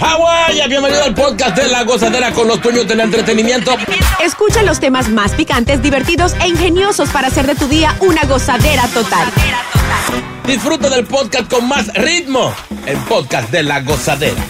Hawái, 0.00 0.66
bienvenido 0.66 1.04
al 1.04 1.14
podcast 1.14 1.54
de 1.58 1.68
La 1.68 1.84
Gozadera 1.84 2.32
con 2.32 2.48
los 2.48 2.62
dueños 2.62 2.88
del 2.88 3.00
entretenimiento. 3.00 3.72
Escucha 4.24 4.62
los 4.62 4.80
temas 4.80 5.10
más 5.10 5.32
picantes, 5.32 5.82
divertidos 5.82 6.32
e 6.42 6.48
ingeniosos 6.48 7.10
para 7.10 7.28
hacer 7.28 7.46
de 7.46 7.54
tu 7.54 7.68
día 7.68 7.94
una 8.00 8.22
gozadera 8.24 8.88
total. 8.88 9.28
Disfruta 10.46 10.88
del 10.88 11.04
podcast 11.04 11.50
con 11.50 11.68
más 11.68 11.92
ritmo. 11.92 12.50
El 12.86 12.96
podcast 13.00 13.50
de 13.50 13.62
La 13.62 13.82
Gozadera. 13.82 14.42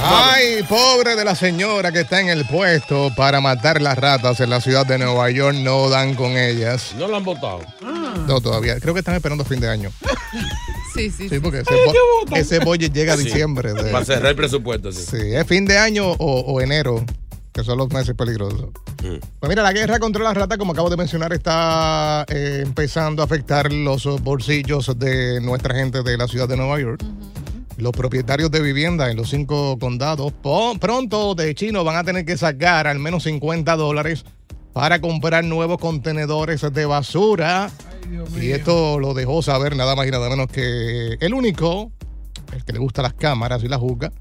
Ay, 0.00 0.62
pobre 0.68 1.16
de 1.16 1.24
la 1.24 1.34
señora 1.34 1.90
que 1.90 2.02
está 2.02 2.20
en 2.20 2.28
el 2.28 2.46
puesto 2.46 3.10
para 3.16 3.40
matar 3.40 3.82
las 3.82 3.98
ratas 3.98 4.38
en 4.38 4.50
la 4.50 4.60
ciudad 4.60 4.86
de 4.86 4.98
Nueva 4.98 5.28
York. 5.30 5.56
No 5.56 5.88
dan 5.88 6.14
con 6.14 6.36
ellas. 6.36 6.94
No 6.96 7.08
lo 7.08 7.16
han 7.16 7.24
votado. 7.24 7.62
No, 8.28 8.40
todavía. 8.40 8.78
Creo 8.78 8.94
que 8.94 9.00
están 9.00 9.16
esperando 9.16 9.44
fin 9.44 9.58
de 9.58 9.68
año. 9.68 9.90
Sí, 10.96 11.10
sí. 11.10 11.28
Sí, 11.28 11.38
porque 11.40 11.60
ese, 11.60 11.74
Ay, 11.74 11.80
bo- 12.30 12.36
ese 12.36 12.58
budget 12.60 12.92
llega 12.92 13.14
a 13.14 13.16
Sí. 13.16 13.24
diciembre. 13.24 13.72
de- 13.72 13.90
Para 13.90 14.04
cerrar 14.04 14.30
el 14.30 14.36
presupuesto, 14.36 14.90
sí. 14.92 15.02
Sí, 15.02 15.34
es 15.34 15.46
fin 15.46 15.64
de 15.66 15.78
año 15.78 16.10
o, 16.12 16.40
o 16.40 16.60
enero, 16.60 17.04
que 17.52 17.62
son 17.64 17.78
los 17.78 17.90
meses 17.92 18.14
peligrosos. 18.14 18.70
Mm. 19.02 19.16
Pues 19.40 19.48
mira, 19.48 19.62
la 19.62 19.72
guerra 19.72 19.98
contra 19.98 20.22
las 20.24 20.34
ratas, 20.36 20.58
como 20.58 20.72
acabo 20.72 20.90
de 20.90 20.96
mencionar, 20.96 21.32
está 21.32 22.24
eh, 22.28 22.60
empezando 22.64 23.22
a 23.22 23.24
afectar 23.26 23.72
los 23.72 24.04
bolsillos 24.22 24.98
de 24.98 25.40
nuestra 25.40 25.74
gente 25.74 26.02
de 26.02 26.16
la 26.16 26.26
ciudad 26.28 26.48
de 26.48 26.56
Nueva 26.56 26.80
York. 26.80 27.02
Los 27.78 27.92
propietarios 27.92 28.50
de 28.50 28.60
vivienda 28.62 29.10
en 29.10 29.18
los 29.18 29.28
cinco 29.28 29.78
condados 29.78 30.32
pronto 30.80 31.34
de 31.34 31.54
chino 31.54 31.84
van 31.84 31.96
a 31.96 32.04
tener 32.04 32.24
que 32.24 32.38
sacar 32.38 32.86
al 32.86 32.98
menos 32.98 33.24
50 33.24 33.76
dólares 33.76 34.24
para 34.76 35.00
comprar 35.00 35.42
nuevos 35.42 35.78
contenedores 35.78 36.60
de 36.60 36.84
basura. 36.84 37.70
Y 38.38 38.50
esto 38.50 38.98
lo 38.98 39.14
dejó 39.14 39.40
saber 39.40 39.74
nada 39.74 39.96
más 39.96 40.06
y 40.06 40.10
nada 40.10 40.28
menos 40.28 40.48
que 40.48 41.14
el 41.18 41.32
único, 41.32 41.90
el 42.52 42.62
que 42.62 42.74
le 42.74 42.78
gusta 42.78 43.00
las 43.00 43.14
cámaras 43.14 43.64
y 43.64 43.68
las 43.68 43.80
juzga, 43.80 44.12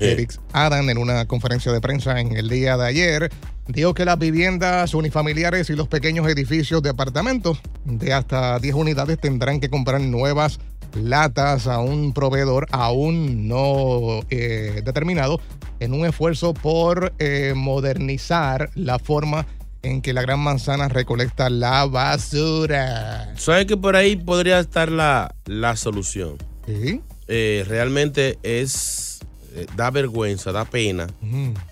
Eric 0.00 0.40
Adam, 0.54 0.88
en 0.88 0.96
una 0.96 1.26
conferencia 1.26 1.72
de 1.72 1.82
prensa 1.82 2.20
en 2.20 2.34
el 2.34 2.48
día 2.48 2.78
de 2.78 2.86
ayer, 2.86 3.30
dijo 3.66 3.92
que 3.92 4.06
las 4.06 4.18
viviendas 4.18 4.94
unifamiliares 4.94 5.68
y 5.68 5.74
los 5.74 5.88
pequeños 5.88 6.26
edificios 6.26 6.82
de 6.82 6.88
apartamentos 6.88 7.60
de 7.84 8.14
hasta 8.14 8.58
10 8.60 8.76
unidades 8.76 9.20
tendrán 9.20 9.60
que 9.60 9.68
comprar 9.68 10.00
nuevas 10.00 10.58
latas 10.94 11.66
a 11.66 11.80
un 11.80 12.14
proveedor 12.14 12.66
aún 12.70 13.46
no 13.46 14.20
eh, 14.30 14.80
determinado 14.82 15.38
en 15.80 15.92
un 15.92 16.06
esfuerzo 16.06 16.54
por 16.54 17.12
eh, 17.18 17.52
modernizar 17.54 18.70
la 18.74 18.98
forma 18.98 19.46
en 19.90 20.02
que 20.02 20.12
la 20.12 20.22
Gran 20.22 20.40
Manzana 20.40 20.88
recolecta 20.88 21.50
la 21.50 21.84
basura. 21.86 23.32
¿Sabes 23.36 23.66
que 23.66 23.76
por 23.76 23.96
ahí 23.96 24.16
podría 24.16 24.58
estar 24.60 24.90
la, 24.90 25.34
la 25.46 25.76
solución? 25.76 26.36
Sí. 26.66 27.00
Eh, 27.26 27.64
realmente 27.68 28.38
es. 28.42 29.18
eh, 29.54 29.66
da 29.76 29.90
vergüenza, 29.90 30.52
da 30.52 30.64
pena. 30.64 31.06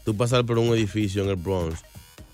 Tú 0.04 0.16
pasar 0.16 0.44
por 0.44 0.58
un 0.58 0.68
edificio 0.74 1.22
en 1.22 1.30
el 1.30 1.36
Bronx 1.36 1.80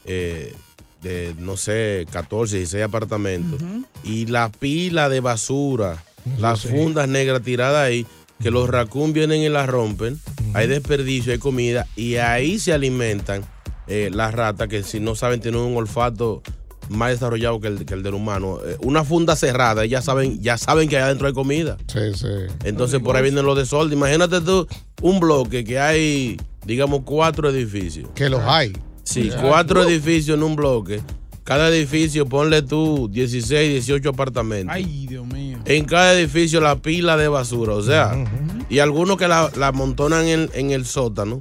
eh, 0.04 0.54
de, 1.02 1.34
no 1.38 1.56
sé, 1.56 2.06
14, 2.10 2.58
16 2.58 2.84
apartamentos 2.84 3.60
y 4.04 4.26
la 4.26 4.50
pila 4.50 5.08
de 5.08 5.20
basura, 5.20 6.02
las 6.38 6.60
sí. 6.60 6.68
fundas 6.68 7.08
negras 7.08 7.42
tiradas 7.42 7.84
ahí, 7.86 8.06
que 8.40 8.50
los 8.50 8.68
raccoons 8.68 9.12
vienen 9.12 9.40
y 9.42 9.48
las 9.48 9.68
rompen, 9.68 10.20
hay 10.54 10.66
desperdicio, 10.68 11.32
hay 11.32 11.38
comida 11.38 11.86
y 11.96 12.16
ahí 12.16 12.58
se 12.58 12.72
alimentan 12.72 13.44
eh, 13.86 14.10
las 14.12 14.32
ratas 14.34 14.68
que 14.68 14.82
si 14.82 15.00
no 15.00 15.14
saben 15.14 15.40
tienen 15.40 15.60
un 15.60 15.76
olfato 15.76 16.42
más 16.88 17.10
desarrollado 17.10 17.60
que 17.60 17.68
el, 17.68 17.84
que 17.84 17.94
el 17.94 18.02
del 18.02 18.14
humano. 18.14 18.58
Eh, 18.64 18.76
una 18.82 19.04
funda 19.04 19.36
cerrada, 19.36 19.84
ya 19.86 20.02
saben, 20.02 20.40
ya 20.40 20.58
saben 20.58 20.88
que 20.88 20.96
allá 20.96 21.06
adentro 21.06 21.26
hay 21.26 21.32
comida. 21.32 21.76
Sí, 21.86 22.14
sí. 22.14 22.26
Entonces 22.64 23.00
por 23.00 23.16
ahí 23.16 23.22
vienen 23.22 23.44
los 23.44 23.56
desorden. 23.56 23.96
Imagínate 23.96 24.40
tú 24.40 24.66
un 25.00 25.20
bloque 25.20 25.64
que 25.64 25.78
hay, 25.78 26.36
digamos, 26.66 27.02
cuatro 27.04 27.50
edificios. 27.50 28.08
Que 28.14 28.28
los 28.28 28.40
hay. 28.40 28.72
Sí, 29.04 29.30
cuatro 29.40 29.82
edificios 29.82 30.36
en 30.36 30.42
un 30.42 30.56
bloque. 30.56 31.00
Cada 31.44 31.70
edificio, 31.70 32.26
ponle 32.26 32.62
tú 32.62 33.08
16, 33.10 33.72
18 33.72 34.10
apartamentos. 34.10 34.72
Ay, 34.72 35.06
Dios 35.08 35.26
mío. 35.26 35.58
En 35.64 35.84
cada 35.84 36.14
edificio 36.14 36.60
la 36.60 36.76
pila 36.76 37.16
de 37.16 37.26
basura, 37.26 37.74
o 37.74 37.82
sea, 37.82 38.24
y 38.70 38.78
algunos 38.78 39.16
que 39.16 39.26
la, 39.26 39.50
la 39.56 39.68
amontonan 39.68 40.26
en, 40.26 40.50
en 40.54 40.70
el 40.70 40.86
sótano, 40.86 41.40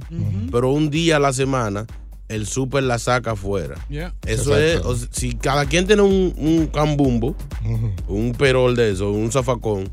pero 0.50 0.70
un 0.72 0.90
día 0.90 1.16
a 1.16 1.20
la 1.20 1.32
semana 1.32 1.86
el 2.32 2.46
súper 2.46 2.82
la 2.84 2.98
saca 2.98 3.32
afuera. 3.32 3.74
Yeah. 3.88 4.14
Eso 4.26 4.56
Exacto. 4.56 4.58
es, 4.58 4.80
o 4.84 4.96
sea, 4.96 5.08
si 5.12 5.34
cada 5.34 5.66
quien 5.66 5.86
tiene 5.86 6.02
un, 6.02 6.34
un 6.36 6.66
cambumbo, 6.66 7.36
un 8.08 8.32
perol 8.32 8.74
de 8.76 8.92
eso, 8.92 9.10
un 9.10 9.30
zafacón, 9.30 9.84
No, 9.84 9.90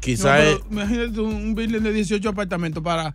quizás 0.00 0.40
pero 0.40 0.66
imagínate 0.70 1.20
un 1.20 1.54
building 1.54 1.80
de 1.80 1.92
18 1.92 2.28
apartamentos 2.28 2.82
para. 2.82 3.14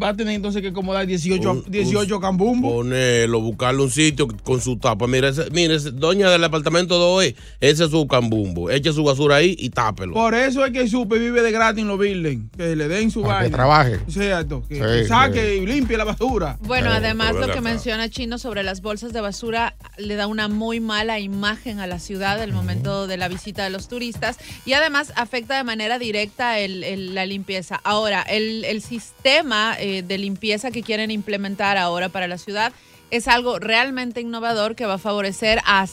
Va 0.00 0.08
a 0.10 0.14
tener 0.16 0.34
entonces 0.34 0.60
que 0.62 0.68
acomodar 0.68 1.06
18, 1.06 1.50
Un- 1.50 1.64
18 1.66 2.20
cambumbos. 2.20 2.70
ponerlo, 2.72 3.40
buscarle 3.40 3.82
un 3.82 3.90
sitio 3.90 4.28
con 4.44 4.60
su 4.60 4.76
tapa. 4.76 5.06
Mira, 5.08 5.30
ese- 5.30 5.50
mire, 5.50 5.74
ese- 5.74 5.90
doña 5.90 6.30
del 6.30 6.44
apartamento 6.44 6.98
2E, 6.98 7.34
ese 7.60 7.84
es 7.84 7.90
su 7.90 8.06
cambumbo. 8.06 8.70
Eche 8.70 8.92
su 8.92 9.02
basura 9.02 9.36
ahí 9.36 9.56
y 9.58 9.70
tápelo. 9.70 10.12
Por 10.12 10.34
eso 10.34 10.64
es 10.64 10.72
que 10.72 10.82
el 10.82 10.90
super 10.90 11.18
vive 11.18 11.42
de 11.42 11.50
gratis 11.50 11.82
en 11.82 11.88
los 11.88 11.98
buildings. 11.98 12.50
Que 12.56 12.76
le 12.76 12.86
den 12.86 13.10
su 13.10 13.22
Para 13.22 13.44
que 13.44 13.50
trabaje. 13.50 13.98
Cierto. 14.08 14.62
Que, 14.68 14.74
Sí, 14.76 14.80
que 14.82 15.04
saque 15.08 15.56
sí. 15.56 15.62
y 15.62 15.66
limpie 15.66 15.96
la 15.96 16.04
basura. 16.04 16.58
Bueno, 16.60 16.90
Eh, 16.92 16.96
además 16.98 17.28
pero 17.32 17.40
lo 17.40 17.46
que 17.46 17.52
acá. 17.52 17.60
menciona 17.62 18.08
Chino 18.10 18.38
sobre 18.38 18.62
las 18.62 18.82
bolsas 18.82 19.12
de 19.12 19.20
basura 19.20 19.74
le 19.96 20.14
da 20.16 20.26
una 20.26 20.48
muy 20.48 20.78
mala 20.80 21.18
imagen 21.18 21.80
a 21.80 21.86
la 21.86 21.98
ciudad 21.98 22.40
al 22.40 22.52
momento 22.52 23.06
de 23.06 23.16
la 23.16 23.26
visita 23.28 23.64
de 23.64 23.70
los 23.70 23.88
turistas 23.88 24.36
y 24.66 24.74
además 24.74 25.12
afecta 25.16 25.56
de 25.56 25.64
manera 25.64 25.98
directa 25.98 26.58
el- 26.60 26.84
el- 26.84 27.14
la 27.14 27.26
limpieza. 27.26 27.80
Ahora, 27.84 28.22
el, 28.22 28.64
el 28.64 28.82
sistema 28.82 29.71
eh, 29.80 30.02
de 30.02 30.18
limpieza 30.18 30.70
que 30.70 30.82
quieren 30.82 31.10
implementar 31.10 31.76
ahora 31.78 32.08
para 32.08 32.26
la 32.28 32.38
ciudad 32.38 32.72
es 33.10 33.28
algo 33.28 33.58
realmente 33.58 34.22
innovador 34.22 34.74
que 34.74 34.86
va 34.86 34.94
a 34.94 34.98
favorecer 34.98 35.60
a 35.66 35.86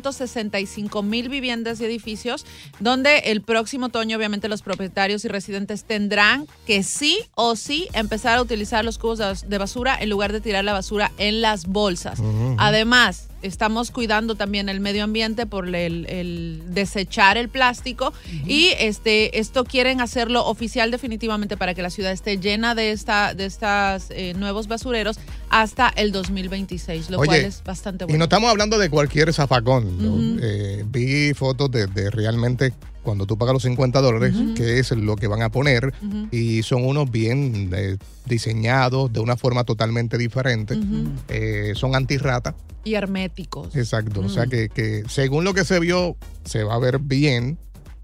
765 0.00 1.02
mil 1.02 1.28
viviendas 1.28 1.80
y 1.80 1.84
edificios, 1.84 2.46
donde 2.80 3.18
el 3.26 3.42
próximo 3.42 3.86
otoño 3.86 4.16
obviamente 4.16 4.48
los 4.48 4.62
propietarios 4.62 5.24
y 5.24 5.28
residentes 5.28 5.84
tendrán 5.84 6.46
que 6.66 6.82
sí 6.82 7.18
o 7.34 7.56
sí 7.56 7.88
empezar 7.92 8.38
a 8.38 8.42
utilizar 8.42 8.84
los 8.86 8.96
cubos 8.98 9.18
de 9.18 9.24
bas- 9.26 9.44
de 9.46 9.58
basura 9.58 9.96
en 10.00 10.08
lugar 10.08 10.32
de 10.32 10.40
tirar 10.40 10.64
la 10.64 10.72
basura 10.72 11.12
en 11.18 11.42
las 11.42 11.66
bolsas. 11.66 12.20
Además, 12.58 13.28
estamos 13.46 13.90
cuidando 13.90 14.34
también 14.34 14.68
el 14.68 14.80
medio 14.80 15.04
ambiente 15.04 15.46
por 15.46 15.66
el, 15.74 16.06
el 16.06 16.62
desechar 16.68 17.36
el 17.38 17.48
plástico 17.48 18.12
y 18.46 18.70
este 18.78 19.38
esto 19.38 19.64
quieren 19.64 20.00
hacerlo 20.00 20.44
oficial 20.46 20.90
definitivamente 20.90 21.56
para 21.56 21.74
que 21.74 21.82
la 21.82 21.90
ciudad 21.90 22.12
esté 22.12 22.38
llena 22.38 22.74
de 22.74 22.90
esta 22.92 23.34
de 23.34 23.46
estas 23.46 24.10
eh, 24.10 24.34
nuevos 24.34 24.68
basureros 24.68 25.18
hasta 25.48 25.88
el 25.88 26.12
2026, 26.12 27.10
lo 27.10 27.18
Oye, 27.18 27.26
cual 27.26 27.40
es 27.40 27.62
bastante 27.64 28.04
Y 28.04 28.06
bueno. 28.06 28.18
no 28.18 28.24
estamos 28.24 28.50
hablando 28.50 28.78
de 28.78 28.90
cualquier 28.90 29.32
zafacón. 29.32 30.38
Eh, 30.42 30.84
vi 30.86 31.32
fotos 31.34 31.70
de, 31.70 31.86
de 31.86 32.10
realmente 32.10 32.72
cuando 33.02 33.24
tú 33.24 33.38
pagas 33.38 33.52
los 33.52 33.62
50 33.62 34.00
dólares, 34.00 34.34
Ujú. 34.34 34.54
que 34.54 34.80
es 34.80 34.90
lo 34.90 35.14
que 35.14 35.28
van 35.28 35.40
a 35.42 35.48
poner, 35.50 35.94
y 36.32 36.64
son 36.64 36.84
unos 36.84 37.08
bien 37.08 37.70
eh, 37.72 37.98
diseñados 38.24 39.12
de 39.12 39.20
una 39.20 39.36
forma 39.36 39.62
totalmente 39.62 40.18
diferente. 40.18 40.74
Ujú. 40.74 41.10
Eh, 41.28 41.72
son 41.76 41.94
antirrata. 41.94 42.56
Y 42.86 42.94
herméticos. 42.94 43.74
Exacto. 43.76 44.20
O 44.20 44.28
sea 44.28 44.46
Mm. 44.46 44.50
que, 44.50 44.68
que 44.68 45.02
según 45.08 45.44
lo 45.44 45.52
que 45.54 45.64
se 45.64 45.80
vio, 45.80 46.16
se 46.44 46.62
va 46.64 46.74
a 46.74 46.78
ver 46.78 46.98
bien 47.00 47.58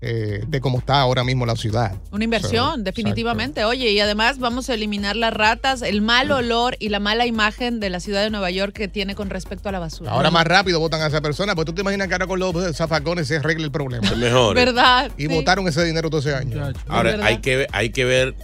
eh, 0.04 0.42
de 0.48 0.60
cómo 0.60 0.80
está 0.80 1.00
ahora 1.00 1.22
mismo 1.22 1.46
la 1.46 1.54
ciudad. 1.54 1.94
Una 2.10 2.24
inversión, 2.24 2.78
So, 2.78 2.82
definitivamente. 2.82 3.64
Oye, 3.64 3.92
y 3.92 4.00
además 4.00 4.40
vamos 4.40 4.68
a 4.68 4.74
eliminar 4.74 5.14
las 5.14 5.32
ratas, 5.32 5.80
el 5.82 6.02
mal 6.02 6.32
olor 6.32 6.76
y 6.80 6.88
la 6.88 6.98
mala 6.98 7.24
imagen 7.24 7.78
de 7.78 7.88
la 7.88 8.00
ciudad 8.00 8.24
de 8.24 8.30
Nueva 8.30 8.50
York 8.50 8.72
que 8.74 8.88
tiene 8.88 9.14
con 9.14 9.30
respecto 9.30 9.68
a 9.68 9.72
la 9.72 9.78
basura. 9.78 10.10
Ahora 10.10 10.32
más 10.32 10.44
rápido 10.44 10.80
votan 10.80 11.00
a 11.02 11.06
esa 11.06 11.20
persona, 11.20 11.54
pues 11.54 11.66
tú 11.66 11.72
te 11.72 11.82
imaginas 11.82 12.08
que 12.08 12.14
ahora 12.14 12.26
con 12.26 12.40
los 12.40 12.76
zafacones 12.76 13.28
se 13.28 13.36
arregle 13.36 13.62
el 13.66 13.70
problema. 13.70 14.04
Es 14.08 14.16
mejor. 14.16 14.56
¿Verdad? 14.56 15.12
Y 15.16 15.28
Sí. 15.28 15.28
votaron 15.28 15.68
ese 15.68 15.84
dinero 15.84 16.10
todo 16.10 16.18
ese 16.18 16.34
año. 16.34 16.60
Ahora 16.88 17.12
verdad. 17.12 17.26
hay 17.28 17.38
que, 17.38 17.56
ver, 17.58 17.68
hay 17.70 17.90
que 17.90 18.04
ver 18.04 18.34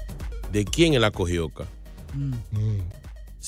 de 0.53 0.65
quién 0.65 0.95
es 0.95 1.01
la. 1.01 1.11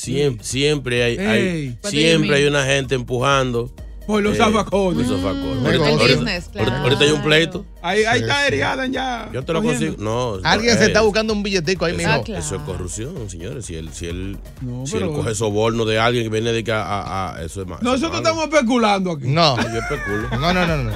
Siempre, 0.00 0.44
siempre 0.47 1.02
hay, 1.05 1.76
you 1.82 1.88
siempre 1.88 2.37
hay 2.37 2.44
una 2.44 2.64
gente 2.64 2.94
empujando. 2.94 3.70
Por 4.06 4.23
los 4.23 4.35
eh, 4.35 4.38
zafacones. 4.38 5.06
los 5.06 5.20
zafacones. 5.20 5.56
Mm. 5.61 5.67
Ahorita- 5.67 5.85
El 5.85 5.93
ahorita- 5.93 6.14
business, 6.17 6.47
ahorita- 6.47 6.64
claro. 6.64 6.82
ahorita 6.82 7.05
hay 7.05 7.11
un 7.11 7.23
pleito. 7.23 7.67
Ahí, 7.82 8.05
ahí 8.05 8.19
Sí, 8.19 8.25
está. 8.25 8.47
Eric 8.49 8.62
Allen 8.62 8.93
ya. 8.93 9.31
Yo 9.32 9.44
te 9.44 9.52
lo 9.52 9.62
cogiendo. 9.62 9.87
consigo. 9.97 10.02
No. 10.02 10.41
Alguien 10.49 10.75
no, 10.75 10.81
se 10.81 10.87
está 10.87 11.00
buscando 11.02 11.32
un 11.32 11.43
billetico 11.44 11.85
ahí 11.85 11.93
mismo. 11.97 12.12
Ah, 12.12 12.23
claro. 12.25 12.41
eso 12.43 12.56
es 12.56 12.62
corrupción, 12.62 13.31
señores. 13.31 13.67
Si 13.67 13.76
él, 13.76 13.91
si 13.93 14.06
él, 14.06 14.38
No, 14.62 14.85
si 14.87 14.97
él 14.97 15.06
coge 15.12 15.35
soborno 15.37 15.85
de 15.85 15.99
alguien 16.00 16.25
que 16.25 16.31
viene 16.31 16.50
de 16.50 16.64
que 16.64 16.73
a, 16.73 16.82
a- 16.82 17.37
a- 17.37 17.43
eso 17.44 17.61
es 17.61 17.69
más. 17.69 17.82
Nosotros 17.82 18.17
estamos 18.17 18.44
especulando 18.44 19.12
aquí. 19.12 19.29
No, 19.29 19.56
Yo 19.58 19.79
especulo. 19.79 20.29
no, 20.41 20.52
no, 20.55 20.67
no, 20.67 20.76
no. 20.79 20.91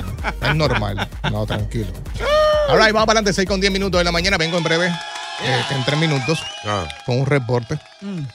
Es 0.49 0.57
normal. 0.57 1.09
No, 1.31 1.47
tranquilo. 1.47 1.89
All 2.69 2.79
right, 2.79 2.87
vamos 2.93 3.07
para 3.07 3.19
adelante, 3.21 3.33
6 3.35 3.47
con 3.47 3.61
10 3.61 3.73
minutos 3.73 4.01
de 4.01 4.05
la 4.05 4.13
mañana. 4.13 4.39
Vengo 4.39 4.57
en 4.59 4.65
breve, 4.65 4.91
eh, 5.43 5.63
en 5.71 5.85
3 5.85 5.99
minutos, 5.99 6.43
Ah, 6.65 6.87
con 7.07 7.21
un 7.21 7.27
reporte. 7.27 7.79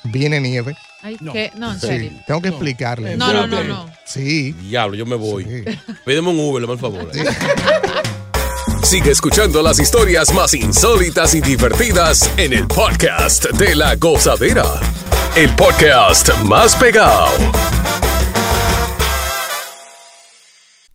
Viene 0.03 0.39
nieve. 0.39 0.75
Ay, 1.01 1.17
No. 1.21 1.31
¿qué? 1.33 1.51
No, 1.55 1.71
en 1.71 1.79
Sí, 1.79 1.87
serio. 1.87 2.11
tengo 2.27 2.41
que 2.41 2.49
explicarle. 2.49 3.15
No, 3.15 3.31
no, 3.33 3.47
no, 3.47 3.63
no. 3.63 3.89
Sí. 4.05 4.51
diablo, 4.53 4.95
yo 4.95 5.05
me 5.05 5.15
voy. 5.15 5.43
sí. 5.45 5.63
Pídeme 6.05 6.29
un 6.29 6.39
Uber, 6.39 6.65
por 6.65 6.79
favor. 6.79 7.09
Sigue 8.83 9.11
escuchando 9.11 9.61
las 9.61 9.79
historias 9.79 10.33
más 10.33 10.53
insólitas 10.53 11.35
y 11.35 11.41
divertidas 11.41 12.29
en 12.37 12.53
el 12.53 12.65
podcast 12.67 13.45
de 13.51 13.75
la 13.75 13.95
gozadera. 13.95 14.65
El 15.35 15.53
podcast 15.55 16.33
más 16.43 16.75
pegado. 16.75 17.27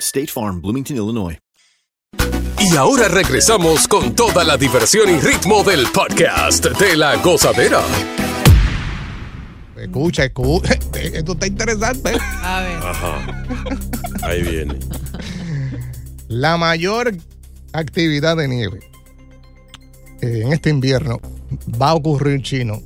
State 0.00 0.28
Farm, 0.28 0.60
Bloomington, 0.60 0.96
Illinois. 0.96 1.38
Y 2.60 2.76
ahora 2.76 3.08
regresamos 3.08 3.88
con 3.88 4.14
toda 4.14 4.44
la 4.44 4.56
diversión 4.56 5.10
y 5.10 5.18
ritmo 5.18 5.64
del 5.64 5.86
podcast 5.92 6.64
de 6.66 6.96
la 6.96 7.16
gozadera. 7.16 7.82
Escucha, 9.76 10.24
escucha. 10.24 10.74
Esto 10.94 11.32
está 11.32 11.46
interesante. 11.48 12.12
A 12.42 12.60
ver. 12.60 12.76
Ajá. 12.76 13.44
Ahí 14.22 14.42
viene. 14.42 14.78
La 16.28 16.56
mayor 16.56 17.16
actividad 17.72 18.36
de 18.36 18.46
nieve 18.46 18.78
eh, 20.22 20.42
en 20.44 20.52
este 20.52 20.70
invierno 20.70 21.20
va 21.80 21.90
a 21.90 21.94
ocurrir, 21.94 22.40
chino, 22.42 22.82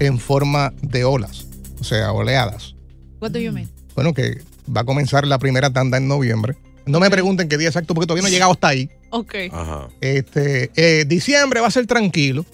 en 0.00 0.18
forma 0.18 0.72
de 0.80 1.04
olas, 1.04 1.46
o 1.78 1.84
sea, 1.84 2.12
oleadas. 2.12 2.74
What 3.20 3.32
do 3.32 3.38
you 3.38 3.52
mean? 3.52 3.68
Bueno, 3.94 4.14
que 4.14 4.40
va 4.74 4.82
a 4.82 4.84
comenzar 4.84 5.26
la 5.26 5.38
primera 5.38 5.70
tanda 5.70 5.98
en 5.98 6.08
noviembre. 6.08 6.56
No 6.86 7.00
me 7.00 7.10
pregunten 7.10 7.48
qué 7.48 7.56
día 7.56 7.68
exacto, 7.68 7.94
porque 7.94 8.06
todavía 8.06 8.22
no 8.22 8.28
he 8.28 8.32
llegado 8.32 8.52
hasta 8.52 8.68
ahí. 8.68 8.90
Ok. 9.10 9.34
Ajá. 9.50 9.88
Este, 10.00 10.70
eh, 10.76 11.04
diciembre 11.06 11.60
va 11.60 11.68
a 11.68 11.70
ser 11.70 11.86
tranquilo, 11.86 12.44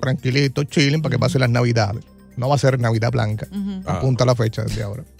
tranquilito, 0.00 0.64
chilling, 0.64 1.00
para 1.00 1.14
que 1.14 1.18
pase 1.18 1.38
las 1.38 1.50
navidades. 1.50 2.04
No 2.36 2.48
va 2.48 2.54
a 2.54 2.58
ser 2.58 2.78
Navidad 2.78 3.10
Blanca. 3.10 3.48
Apunta 3.84 4.24
la 4.24 4.34
fecha 4.34 4.62
desde 4.62 4.82
ahora. 4.82 5.04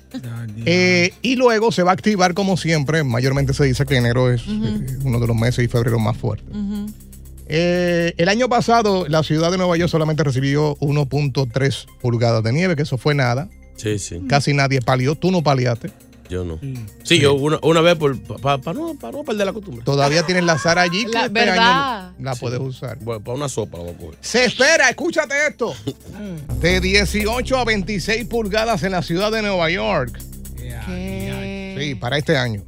Eh, 0.65 1.12
y 1.21 1.37
luego 1.37 1.71
se 1.71 1.83
va 1.83 1.91
a 1.91 1.93
activar 1.93 2.33
como 2.33 2.56
siempre. 2.56 3.05
Mayormente 3.05 3.53
se 3.53 3.65
dice 3.65 3.85
que 3.85 3.97
enero 3.97 4.33
es 4.33 4.41
eh, 4.49 4.99
uno 5.05 5.21
de 5.21 5.27
los 5.27 5.37
meses 5.37 5.62
y 5.65 5.69
febrero 5.69 5.99
más. 5.99 6.17
Eh, 7.46 8.15
el 8.17 8.29
año 8.31 8.49
pasado 8.49 9.06
la 9.06 9.22
ciudad 9.22 9.51
de 9.51 9.58
Nueva 9.58 9.77
York 9.77 9.91
solamente 9.91 10.25
recibió 10.25 10.77
1.3 10.77 11.87
pulgadas 12.01 12.43
de 12.43 12.53
nieve, 12.55 12.75
que 12.75 12.82
eso 12.82 12.96
fue 12.96 13.15
nada. 13.15 13.51
Sí, 13.77 13.99
sí. 13.99 14.22
Casi 14.29 14.55
nadie 14.55 14.81
palió. 14.81 15.15
Tú 15.15 15.31
no 15.31 15.43
paliaste. 15.43 15.91
Yo 16.29 16.44
no. 16.44 16.58
Sí, 17.05 17.19
yo 17.20 17.35
una, 17.35 17.58
una 17.63 17.81
vez 17.81 17.97
para 18.43 18.75
no, 18.75 18.94
pa 18.94 19.11
no 19.11 19.25
perder 19.25 19.47
la 19.47 19.53
costumbre. 19.53 19.82
Todavía 19.85 20.25
tienes 20.25 20.44
la 20.44 20.58
Sara 20.58 20.82
allí 20.82 21.05
que 21.06 21.13
La- 21.13 21.20
este 21.23 21.32
¿verdad? 21.32 22.08
año 22.08 22.15
la 22.20 22.35
puedes 22.35 22.61
usar. 22.61 22.99
Bueno, 23.01 23.23
para 23.25 23.37
una 23.37 23.49
sopa 23.49 23.79
la 23.79 23.85
voy 23.85 23.93
a 23.94 23.97
coger. 23.97 24.19
Se 24.20 24.44
espera, 24.44 24.89
escúchate 24.91 25.35
esto, 25.49 25.75
de 26.61 26.81
18 26.81 27.56
a 27.56 27.65
26 27.65 28.25
pulgadas 28.27 28.82
en 28.82 28.93
la 28.93 29.03
ciudad 29.03 29.32
de 29.32 29.41
Nueva 29.43 29.70
York. 29.70 30.19
¿Qué? 30.56 31.77
Sí, 31.79 31.94
para 31.94 32.19
este 32.19 32.37
año. 32.37 32.63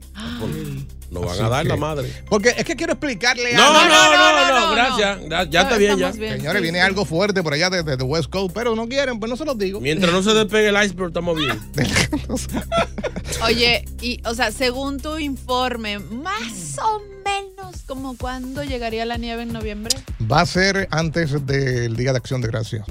Nos 1.11 1.23
van 1.25 1.33
Así 1.33 1.43
a 1.43 1.49
dar 1.49 1.67
la 1.67 1.77
madre. 1.77 2.09
Porque 2.29 2.51
es 2.57 2.65
que 2.65 2.77
quiero 2.77 2.93
explicarle 2.93 3.53
No, 3.55 3.63
algo. 3.65 3.81
no, 3.81 3.89
no, 3.89 4.17
no, 4.17 4.33
no, 4.33 4.49
no, 4.49 4.61
no, 4.69 4.73
gracias. 4.75 5.19
Ya, 5.29 5.45
ya 5.51 5.63
está 5.63 5.77
bien, 5.77 5.91
ya. 5.99 6.07
estamos 6.11 6.19
bien. 6.19 6.37
Señores, 6.37 6.61
Sí, 6.61 6.63
viene 6.63 6.79
sí. 6.79 6.85
algo 6.85 7.05
fuerte 7.05 7.43
por 7.43 7.53
allá 7.53 7.69
desde 7.69 7.97
de 7.97 8.05
West 8.05 8.31
Coast, 8.31 8.55
pero 8.55 8.77
no 8.77 8.87
quieren, 8.89 9.19
pues 9.19 9.29
no 9.29 9.37
se 9.37 9.45
los 9.45 9.59
digo. 9.59 9.81
Mientras 9.81 10.13
no 10.13 10.23
se 10.23 10.33
despegue 10.35 10.69
el 10.69 10.77
iceberg, 10.85 11.09
estamos 11.09 11.37
bien. 11.37 11.59
Oye, 13.45 13.85
y, 14.01 14.21
o 14.25 14.35
sea, 14.35 14.51
según 14.53 15.01
tu 15.01 15.19
informe, 15.19 15.99
más 15.99 16.79
o 16.79 17.01
menos, 17.25 17.83
como 17.87 18.17
cuándo 18.17 18.63
llegaría 18.65 19.05
la 19.05 19.17
nieve 19.17 19.43
en 19.43 19.53
noviembre? 19.53 19.97
Va 20.31 20.43
a 20.43 20.47
ser 20.47 20.89
antes 20.91 21.45
del 21.47 21.97
Día 21.97 22.13
de 22.13 22.19
Acción 22.19 22.41
de 22.41 22.49
Gracias. 22.49 22.87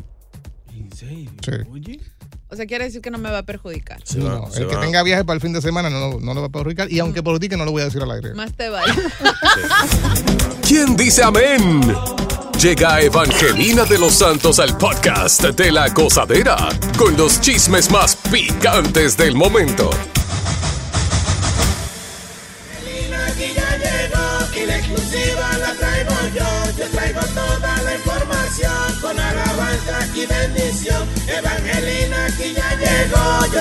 ¿En 0.76 0.92
serio? 0.92 1.32
Sí. 1.44 1.52
Oye. 1.72 2.00
O 2.51 2.56
sea, 2.56 2.65
quiere 2.65 2.86
decir 2.86 3.01
que 3.01 3.12
no 3.12 3.18
me 3.20 3.29
va 3.29 3.39
a 3.39 3.44
perjudicar. 3.44 4.00
Se 4.03 4.18
No, 4.18 4.48
el 4.56 4.68
que 4.68 4.75
va. 4.75 4.82
tenga 4.82 5.03
viaje 5.03 5.24
para 5.24 5.36
el 5.36 5.41
fin 5.41 5.53
de 5.53 5.62
semana 5.62 5.89
no, 5.89 6.20
no 6.20 6.34
lo 6.34 6.41
va 6.41 6.48
a 6.48 6.50
perjudicar. 6.50 6.91
Y 6.91 7.00
aunque 7.00 7.22
perjudique, 7.22 7.56
no 7.58 7.65
lo 7.65 7.72
voy 7.72 7.84
a 7.84 7.86
decir 7.86 8.01
al 8.01 8.10
aire. 8.12 8.34
Más 8.34 8.53
te 8.53 8.70
vale. 8.70 8.91
¿Quién 10.68 10.96
dice 10.96 11.24
amén? 11.24 11.82
Llega 12.60 13.01
Evangelina 13.01 13.86
de 13.86 13.98
los 14.00 14.13
Santos 14.13 14.60
al 14.60 14.77
podcast 14.77 15.44
de 15.44 15.72
la 15.72 15.89
gozadera 15.89 16.58
con 16.98 17.15
los 17.15 17.39
chismes 17.39 17.89
más 17.91 18.15
picantes 18.15 19.15
del 19.15 19.36
momento. 19.36 19.89
y 24.62 24.65
la 24.65 24.77
exclusiva 24.77 25.58
la 25.58 25.74
traigo 25.75 26.12
yo. 26.36 26.77
Yo 26.77 26.86
traigo 26.91 27.22
toda 27.34 27.82
la 27.84 27.96
información 27.96 29.00
con 29.01 29.20
alabanza 29.20 30.08
y 30.15 30.25
bendición. 30.25 30.99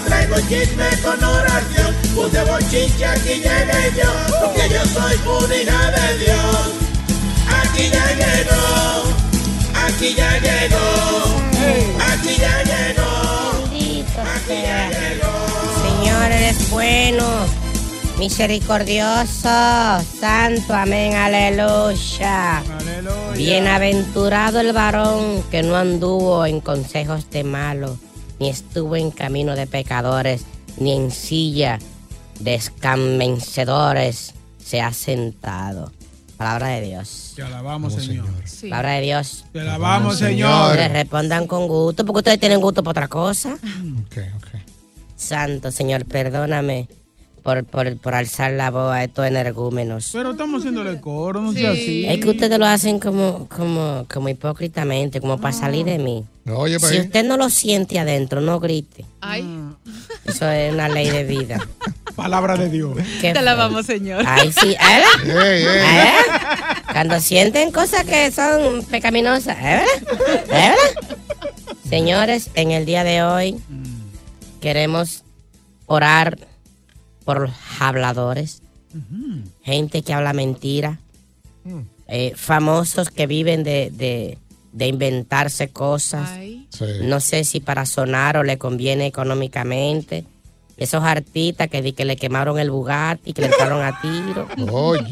Traigo 0.04 0.36
chisme 0.48 0.88
con 1.02 1.22
oración. 1.22 1.94
Puse 2.14 2.44
bochinche 2.44 3.06
aquí 3.06 3.34
llegué 3.44 3.92
yo. 3.96 4.10
Porque 4.40 4.68
yo 4.72 4.84
soy 4.86 5.16
una 5.26 5.56
hija 5.56 5.90
de 5.90 6.18
Dios. 6.18 6.68
Aquí 7.60 7.90
ya 7.90 8.06
llegó. 8.14 9.18
Aquí 9.86 10.14
ya 10.14 10.30
llegó. 10.38 10.86
Aquí 12.10 12.36
ya 12.38 12.62
llegó. 12.62 13.10
Aquí 14.34 14.62
ya 14.62 14.88
llegó. 14.88 15.32
Señor, 15.82 16.32
eres 16.32 16.70
bueno, 16.70 17.24
misericordioso, 18.18 19.48
santo, 20.20 20.74
amén, 20.74 21.14
aleluya. 21.14 22.62
Bienaventurado 23.36 24.60
el 24.60 24.72
varón 24.72 25.42
que 25.50 25.62
no 25.62 25.76
anduvo 25.76 26.44
en 26.46 26.60
consejos 26.60 27.30
de 27.30 27.44
malos, 27.44 27.98
ni 28.38 28.48
estuvo 28.48 28.96
en 28.96 29.10
camino 29.10 29.54
de 29.54 29.66
pecadores, 29.66 30.44
ni 30.78 30.92
en 30.92 31.10
silla 31.10 31.78
de 32.40 32.54
escarnecedores 32.54 34.34
se 34.64 34.80
ha 34.80 34.92
sentado. 34.92 35.92
Palabra 36.36 36.68
de 36.68 36.82
Dios. 36.82 37.32
Te 37.34 37.42
alabamos, 37.42 37.94
Señor. 37.94 38.28
Palabra 38.62 38.92
de 38.92 39.00
Dios. 39.00 39.44
Te 39.52 39.60
alabamos, 39.60 40.18
Señor. 40.18 40.76
Le 40.76 40.88
respondan 40.88 41.46
con 41.48 41.66
gusto, 41.66 42.04
porque 42.04 42.18
ustedes 42.18 42.38
tienen 42.38 42.60
gusto 42.60 42.82
por 42.82 42.92
otra 42.92 43.08
cosa. 43.08 43.58
Santo 45.16 45.72
Señor, 45.72 46.04
perdóname 46.04 46.88
por, 47.42 47.64
por, 47.64 47.96
por 47.98 48.14
alzar 48.14 48.52
la 48.52 48.70
voz 48.70 48.92
a 48.92 49.04
estos 49.04 49.26
energúmenos. 49.26 50.10
Pero 50.12 50.32
estamos 50.32 50.60
haciéndole 50.60 51.00
coro, 51.00 51.40
no 51.40 51.52
sea 51.52 51.72
así. 51.72 52.06
Es 52.06 52.18
que 52.18 52.30
ustedes 52.30 52.58
lo 52.58 52.66
hacen 52.66 52.98
como, 52.98 53.48
como, 53.48 54.06
como 54.12 54.28
hipócritamente, 54.28 55.20
como 55.20 55.38
para 55.38 55.52
salir 55.52 55.86
de 55.86 55.98
mí. 55.98 56.24
Oye, 56.54 56.78
si 56.78 56.98
usted 56.98 57.24
no 57.24 57.36
lo 57.36 57.50
siente 57.50 57.98
adentro, 57.98 58.40
no 58.40 58.58
grite. 58.58 59.04
Ay. 59.20 59.44
Eso 60.24 60.48
es 60.50 60.72
una 60.72 60.88
ley 60.88 61.10
de 61.10 61.24
vida. 61.24 61.66
Palabra 62.16 62.56
de 62.56 62.68
Dios. 62.68 62.96
Qué 63.20 63.32
Te 63.32 63.38
alabamos, 63.38 63.86
Señor. 63.86 64.24
Ay, 64.26 64.52
sí. 64.52 64.72
¿eh? 64.72 65.02
¿Eh? 65.26 66.12
Cuando 66.90 67.20
sienten 67.20 67.70
cosas 67.70 68.04
que 68.04 68.30
son 68.32 68.82
pecaminosas, 68.84 69.56
¿eh? 69.60 69.82
¿Eh? 70.50 70.74
Señores, 71.88 72.50
en 72.54 72.72
el 72.72 72.86
día 72.86 73.04
de 73.04 73.22
hoy 73.22 73.60
queremos 74.60 75.22
orar 75.86 76.47
por 77.28 77.40
los 77.42 77.50
habladores, 77.78 78.62
gente 79.62 80.00
que 80.00 80.14
habla 80.14 80.32
mentira, 80.32 80.98
eh, 82.06 82.32
famosos 82.36 83.10
que 83.10 83.26
viven 83.26 83.62
de, 83.64 83.90
de- 83.92 84.38
de 84.72 84.86
inventarse 84.86 85.68
cosas. 85.68 86.30
No 87.02 87.20
sé 87.20 87.44
si 87.44 87.60
para 87.60 87.84
sonar 87.84 88.38
o 88.38 88.44
le 88.44 88.56
conviene 88.56 89.04
económicamente. 89.04 90.24
Esos 90.78 91.04
artistas 91.04 91.68
que, 91.68 91.82
di 91.82 91.92
que 91.92 92.06
le 92.06 92.16
quemaron 92.16 92.58
el 92.58 92.70
Bugatti, 92.70 93.34
que 93.34 93.42
le 93.42 93.48
entraron 93.48 93.82
a 93.84 94.00
tiro. 94.00 94.48
Oye. 94.72 95.04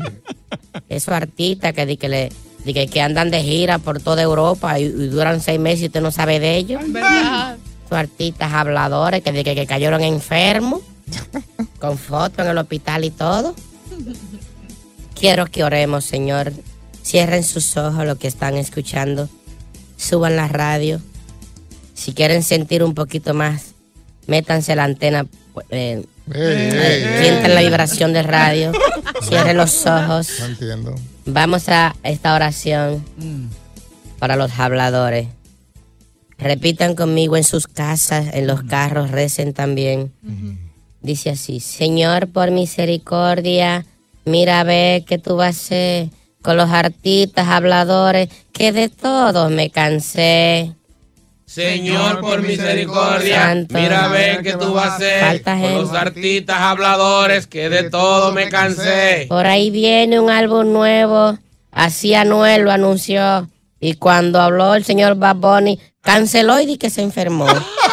Esos 0.88 1.12
artistas 1.12 1.74
que, 1.74 1.84
di 1.84 1.98
que, 1.98 2.08
le, 2.08 2.32
di 2.64 2.72
que, 2.72 2.86
que 2.86 3.02
andan 3.02 3.30
de 3.30 3.42
gira 3.42 3.78
por 3.78 4.00
toda 4.00 4.22
Europa 4.22 4.78
y, 4.80 4.84
y 4.84 5.08
duran 5.08 5.42
seis 5.42 5.60
meses 5.60 5.82
y 5.82 5.86
usted 5.86 6.00
no 6.00 6.10
sabe 6.12 6.40
de 6.40 6.56
ellos. 6.56 6.80
¿Verdad? 6.90 7.58
Esos 7.84 7.98
artistas 7.98 8.54
habladores 8.54 9.22
que, 9.22 9.32
di 9.32 9.44
que, 9.44 9.54
que 9.54 9.66
cayeron 9.66 10.02
enfermos, 10.02 10.80
con 11.78 11.98
fotos 11.98 12.44
en 12.44 12.50
el 12.50 12.58
hospital 12.58 13.04
y 13.04 13.10
todo. 13.10 13.54
Quiero 15.18 15.46
que 15.46 15.64
oremos, 15.64 16.04
Señor. 16.04 16.52
Cierren 17.02 17.44
sus 17.44 17.76
ojos 17.76 18.04
los 18.04 18.18
que 18.18 18.28
están 18.28 18.56
escuchando. 18.56 19.28
Suban 19.96 20.36
la 20.36 20.48
radio. 20.48 21.00
Si 21.94 22.12
quieren 22.12 22.42
sentir 22.42 22.82
un 22.82 22.94
poquito 22.94 23.32
más, 23.32 23.74
métanse 24.26 24.76
la 24.76 24.84
antena. 24.84 25.26
Eh, 25.70 26.04
eh, 26.34 27.18
sientan 27.22 27.54
la 27.54 27.62
vibración 27.62 28.12
del 28.12 28.24
radio. 28.24 28.72
Cierren 29.22 29.56
los 29.56 29.86
ojos. 29.86 30.28
No 30.40 30.46
entiendo. 30.46 30.94
Vamos 31.24 31.68
a 31.68 31.96
esta 32.02 32.34
oración 32.34 33.02
para 34.18 34.36
los 34.36 34.58
habladores. 34.58 35.28
Repitan 36.38 36.94
conmigo 36.94 37.36
en 37.36 37.44
sus 37.44 37.66
casas, 37.66 38.34
en 38.34 38.46
los 38.46 38.62
carros, 38.64 39.10
recen 39.10 39.54
también. 39.54 40.12
Dice 41.00 41.30
así, 41.30 41.60
Señor, 41.60 42.28
por 42.28 42.50
misericordia, 42.50 43.84
mira 44.24 44.60
a 44.60 44.64
ver 44.64 45.04
qué 45.04 45.18
tú 45.18 45.36
vas 45.36 45.46
a 45.46 45.50
hacer 45.50 46.08
con 46.42 46.56
los 46.56 46.70
artistas, 46.70 47.48
habladores, 47.48 48.28
que 48.52 48.72
de 48.72 48.88
todos 48.88 49.50
me 49.50 49.70
cansé. 49.70 50.72
Señor, 51.44 52.20
por 52.20 52.42
misericordia, 52.42 53.42
Santo. 53.42 53.78
mira 53.78 54.04
a 54.04 54.08
ver 54.08 54.42
qué 54.42 54.54
tú 54.54 54.72
vas 54.74 54.90
a 54.90 54.96
hacer 54.96 55.20
Falta 55.20 55.52
con 55.52 55.60
gente. 55.60 55.80
los 55.80 55.92
artistas 55.92 56.56
habladores 56.60 57.46
que 57.46 57.68
de 57.68 57.88
todo 57.88 58.32
me 58.32 58.48
cansé. 58.48 59.26
Por 59.28 59.46
ahí 59.46 59.70
viene 59.70 60.18
un 60.18 60.28
álbum 60.30 60.72
nuevo, 60.72 61.38
así 61.70 62.14
Anuel 62.14 62.62
lo 62.62 62.72
anunció. 62.72 63.48
Y 63.80 63.94
cuando 63.94 64.40
habló 64.40 64.74
el 64.74 64.84
señor 64.84 65.14
Bad 65.16 65.36
Bunny, 65.36 65.78
canceló 66.00 66.58
y 66.60 66.66
di 66.66 66.78
que 66.78 66.90
se 66.90 67.02
enfermó. 67.02 67.46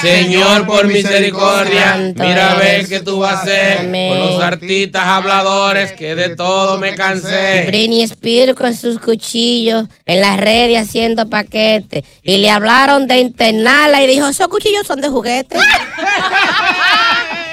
Señor, 0.00 0.66
por 0.66 0.86
misericordia, 0.86 1.96
mira 2.14 2.52
a 2.52 2.54
ver 2.56 2.88
qué 2.88 3.00
tú 3.00 3.20
vas 3.20 3.38
a 3.38 3.42
hacer 3.42 3.78
con 3.78 4.18
los 4.18 4.42
artistas 4.42 5.02
habladores 5.04 5.92
que 5.92 6.14
de 6.14 6.36
todo 6.36 6.78
me 6.78 6.94
cansé. 6.94 7.64
Britney 7.66 8.02
Spears 8.02 8.54
con 8.54 8.74
sus 8.74 8.98
cuchillos 8.98 9.86
en 10.04 10.20
las 10.20 10.38
redes 10.38 10.78
haciendo 10.78 11.28
paquetes. 11.28 12.04
Y 12.22 12.38
le 12.38 12.50
hablaron 12.50 13.06
de 13.06 13.18
internarla 13.18 14.02
y 14.02 14.06
dijo, 14.06 14.28
esos 14.28 14.48
cuchillos 14.48 14.86
son 14.86 15.00
de 15.00 15.08
juguete. 15.08 15.56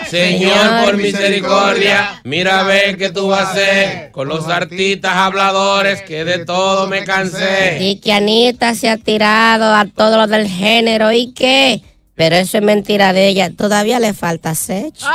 Señor, 0.09 0.85
por 0.85 0.97
misericordia, 0.97 2.21
mira 2.23 2.59
a 2.59 2.63
ver 2.63 2.97
qué 2.97 3.09
tú 3.09 3.29
vas 3.29 3.47
a 3.47 3.51
hacer 3.51 4.11
con 4.11 4.27
los 4.27 4.47
artistas 4.47 5.11
habladores 5.15 6.03
que 6.03 6.23
de 6.23 6.45
todo 6.45 6.87
me 6.87 7.03
cansé. 7.03 7.79
Y 7.79 7.95
que 7.95 8.13
Anita 8.13 8.75
se 8.75 8.89
ha 8.89 8.97
tirado 8.97 9.73
a 9.73 9.85
todo 9.85 10.17
lo 10.17 10.27
del 10.27 10.47
género. 10.47 11.11
¿Y 11.11 11.33
qué? 11.33 11.81
Pero 12.15 12.35
eso 12.35 12.57
es 12.57 12.63
mentira 12.63 13.13
de 13.13 13.27
ella. 13.27 13.51
Todavía 13.55 13.99
le 13.99 14.13
falta 14.13 14.55
sexo. 14.55 15.07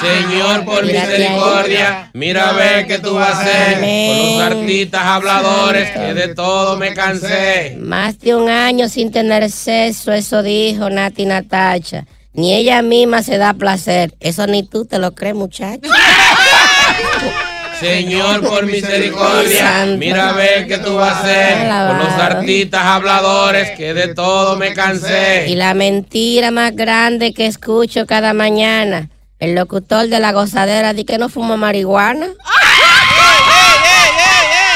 Señor, 0.00 0.64
por 0.64 0.84
Mírate 0.84 1.14
ahí. 1.14 1.18
misericordia, 1.22 2.10
mira 2.12 2.50
a 2.50 2.52
ver 2.52 2.86
qué 2.86 2.98
tú 2.98 3.14
vas 3.14 3.34
a 3.36 3.40
hacer 3.40 3.74
con 3.80 4.38
los 4.38 4.40
artistas 4.42 5.02
habladores 5.02 5.90
que 5.92 6.14
de 6.14 6.34
todo 6.34 6.76
me 6.76 6.92
cansé. 6.92 7.76
Más 7.80 8.18
de 8.18 8.34
un 8.34 8.48
año 8.50 8.88
sin 8.88 9.10
tener 9.10 9.50
sexo, 9.50 10.12
eso 10.12 10.42
dijo 10.42 10.90
Nati 10.90 11.24
Natacha. 11.24 12.04
Ni 12.34 12.52
ella 12.54 12.82
misma 12.82 13.22
se 13.22 13.38
da 13.38 13.54
placer. 13.54 14.14
Eso 14.20 14.46
ni 14.46 14.62
tú 14.64 14.84
te 14.84 14.98
lo 14.98 15.14
crees, 15.14 15.36
muchacho. 15.36 15.88
Señor, 17.80 18.42
por 18.42 18.64
misericordia, 18.66 19.86
mira 19.98 20.30
a 20.30 20.32
ver 20.32 20.66
qué 20.66 20.78
tú 20.78 20.94
vas 20.96 21.14
a 21.16 21.20
hacer 21.20 21.68
con 21.88 21.98
los 21.98 22.12
artistas 22.14 22.82
habladores 22.84 23.70
que 23.76 23.92
de 23.94 24.14
todo 24.14 24.56
me 24.56 24.68
Y 24.68 24.74
cansé. 24.74 25.48
la 25.56 25.74
mentira 25.74 26.50
más 26.50 26.74
grande 26.74 27.32
que 27.34 27.46
escucho 27.46 28.06
cada 28.06 28.32
mañana. 28.32 29.10
El 29.38 29.54
locutor 29.54 30.08
de 30.08 30.20
la 30.20 30.32
gozadera 30.32 30.92
dice 30.92 31.04
que 31.06 31.18
no 31.18 31.28
fuma 31.28 31.56
marihuana. 31.56 32.28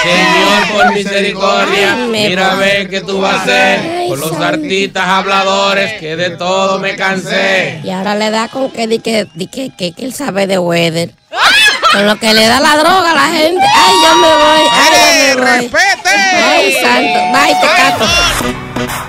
Señor, 0.02 0.68
por 0.72 0.94
misericordia, 0.94 1.96
mira 2.10 2.52
a 2.52 2.56
ver 2.56 2.88
qué 2.88 3.00
tú 3.00 3.20
vas 3.20 3.36
a 3.38 3.42
hacer 3.42 4.08
con 4.08 4.20
los 4.20 4.32
artistas 4.32 5.04
habladores 5.06 5.94
que 6.00 6.16
de 6.16 6.30
todo 6.30 6.78
me 6.78 6.94
cansé. 6.96 7.80
Y 7.82 7.90
ahora 7.90 8.14
le 8.14 8.30
da 8.30 8.48
con 8.48 8.70
que, 8.70 8.86
di 8.86 9.00
que, 9.00 9.26
di 9.34 9.46
que, 9.48 9.70
que, 9.76 9.92
que 9.92 10.04
él 10.04 10.14
sabe 10.14 10.46
de 10.46 10.58
weather. 10.58 11.10
Con 11.92 12.06
lo 12.06 12.18
que 12.18 12.34
le 12.34 12.46
da 12.46 12.60
la 12.60 12.76
droga 12.76 13.10
a 13.10 13.14
la 13.14 13.26
gente. 13.28 13.64
Ay, 13.74 13.94
yo 14.04 14.16
me 14.16 14.28
voy. 14.28 14.68
Ay, 14.72 15.34
yo 15.34 15.42
me 15.42 15.68
voy. 15.68 15.80
Ay, 16.04 16.74
santo. 16.82 17.18
Bye, 17.32 17.56
te 17.60 17.66
cato. 17.76 18.04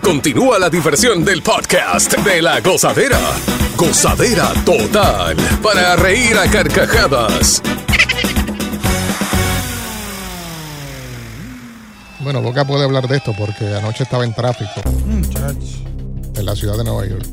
Continúa 0.01 0.59
la 0.59 0.69
diversión 0.69 1.23
del 1.25 1.41
podcast 1.41 2.13
de 2.17 2.41
la 2.41 2.61
gozadera. 2.61 3.19
Gozadera 3.75 4.53
total. 4.65 5.35
Para 5.61 5.95
reír 5.97 6.37
a 6.37 6.49
carcajadas. 6.49 7.61
Bueno, 12.21 12.41
Boca 12.41 12.65
puede 12.65 12.83
hablar 12.83 13.07
de 13.07 13.17
esto 13.17 13.33
porque 13.37 13.65
anoche 13.75 14.03
estaba 14.03 14.23
en 14.25 14.33
tráfico 14.33 14.81
en 16.35 16.45
la 16.45 16.55
ciudad 16.55 16.77
de 16.77 16.83
Nueva 16.83 17.05
York. 17.05 17.25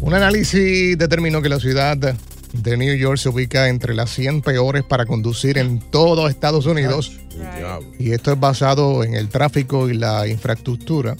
Un 0.00 0.14
análisis 0.14 0.96
determinó 0.98 1.40
que 1.40 1.48
la 1.48 1.58
ciudad 1.60 1.96
de 2.54 2.76
New 2.76 2.94
York 2.94 3.18
se 3.18 3.28
ubica 3.28 3.68
entre 3.68 3.94
las 3.94 4.10
100 4.10 4.42
peores 4.42 4.84
para 4.84 5.06
conducir 5.06 5.58
en 5.58 5.80
todo 5.80 6.28
Estados 6.28 6.66
Unidos. 6.66 7.12
Y 7.98 8.12
esto 8.12 8.32
es 8.32 8.38
basado 8.38 9.02
en 9.02 9.14
el 9.14 9.28
tráfico 9.28 9.88
y 9.90 9.94
la 9.94 10.26
infraestructura. 10.28 11.16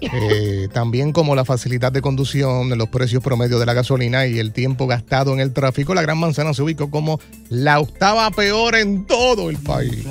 Eh, 0.00 0.68
también 0.72 1.12
como 1.12 1.34
la 1.34 1.44
facilidad 1.44 1.92
de 1.92 2.00
conducción, 2.00 2.76
los 2.76 2.88
precios 2.88 3.22
promedios 3.22 3.60
de 3.60 3.66
la 3.66 3.74
gasolina 3.74 4.26
y 4.26 4.38
el 4.38 4.52
tiempo 4.52 4.86
gastado 4.86 5.32
en 5.34 5.40
el 5.40 5.52
tráfico, 5.52 5.94
la 5.94 6.02
Gran 6.02 6.18
Manzana 6.18 6.54
se 6.54 6.62
ubicó 6.62 6.90
como 6.90 7.20
la 7.50 7.78
octava 7.78 8.30
peor 8.30 8.74
en 8.76 9.04
todo 9.06 9.50
el 9.50 9.58
país. 9.58 10.06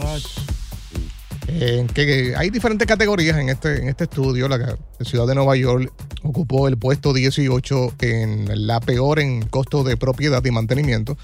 En 1.48 1.88
que 1.88 2.34
hay 2.36 2.50
diferentes 2.50 2.88
categorías 2.88 3.38
en 3.38 3.50
este, 3.50 3.82
en 3.82 3.88
este 3.90 4.06
estudio. 4.06 4.48
La, 4.48 4.58
la 4.58 4.78
ciudad 5.06 5.28
de 5.28 5.36
Nueva 5.36 5.56
York 5.56 5.92
ocupó 6.24 6.68
el 6.68 6.78
puesto 6.78 7.14
18 7.14 7.94
en 8.02 8.68
la 8.68 8.80
peor 8.80 9.20
en 9.20 9.44
costo 9.44 9.84
de 9.84 9.96
propiedad 9.98 10.44
y 10.44 10.52
mantenimiento. 10.52 11.18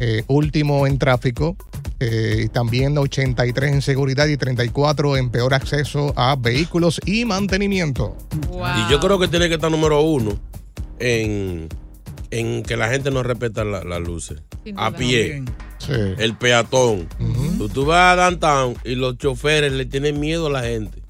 Eh, 0.00 0.24
último 0.28 0.86
en 0.86 0.98
tráfico. 0.98 1.56
eh, 2.00 2.42
y 2.46 2.48
también 2.48 2.98
83 2.98 3.72
en 3.72 3.82
seguridad 3.82 4.26
y 4.26 4.36
34 4.36 5.16
en 5.16 5.30
peor 5.30 5.54
acceso 5.54 6.12
a 6.16 6.34
vehículos 6.34 7.00
y 7.06 7.24
mantenimiento. 7.24 8.16
Y 8.88 8.90
yo 8.90 8.98
creo 8.98 9.18
que 9.20 9.28
tiene 9.28 9.48
que 9.48 9.54
estar 9.54 9.70
número 9.70 10.00
uno 10.02 10.36
en, 10.98 11.68
en 12.30 12.62
que 12.64 12.76
la 12.76 12.88
gente 12.88 13.10
no 13.10 13.22
respeta 13.22 13.64
la- 13.64 13.84
las 13.84 14.00
luces. 14.00 14.42
Sin 14.64 14.78
A 14.78 14.90
pie. 14.94 15.44
El 16.18 16.36
peatón. 16.36 17.08
Tú, 17.68 17.68
tú 17.68 17.84
vas 17.84 18.18
a 18.18 18.22
downtown 18.22 18.76
y 18.84 18.94
los 18.94 19.18
choferes 19.18 19.72
le 19.72 19.84
tienen 19.86 20.18
miedo 20.18 20.46
a 20.46 20.50
la 20.50 20.62
gente. 20.62 21.02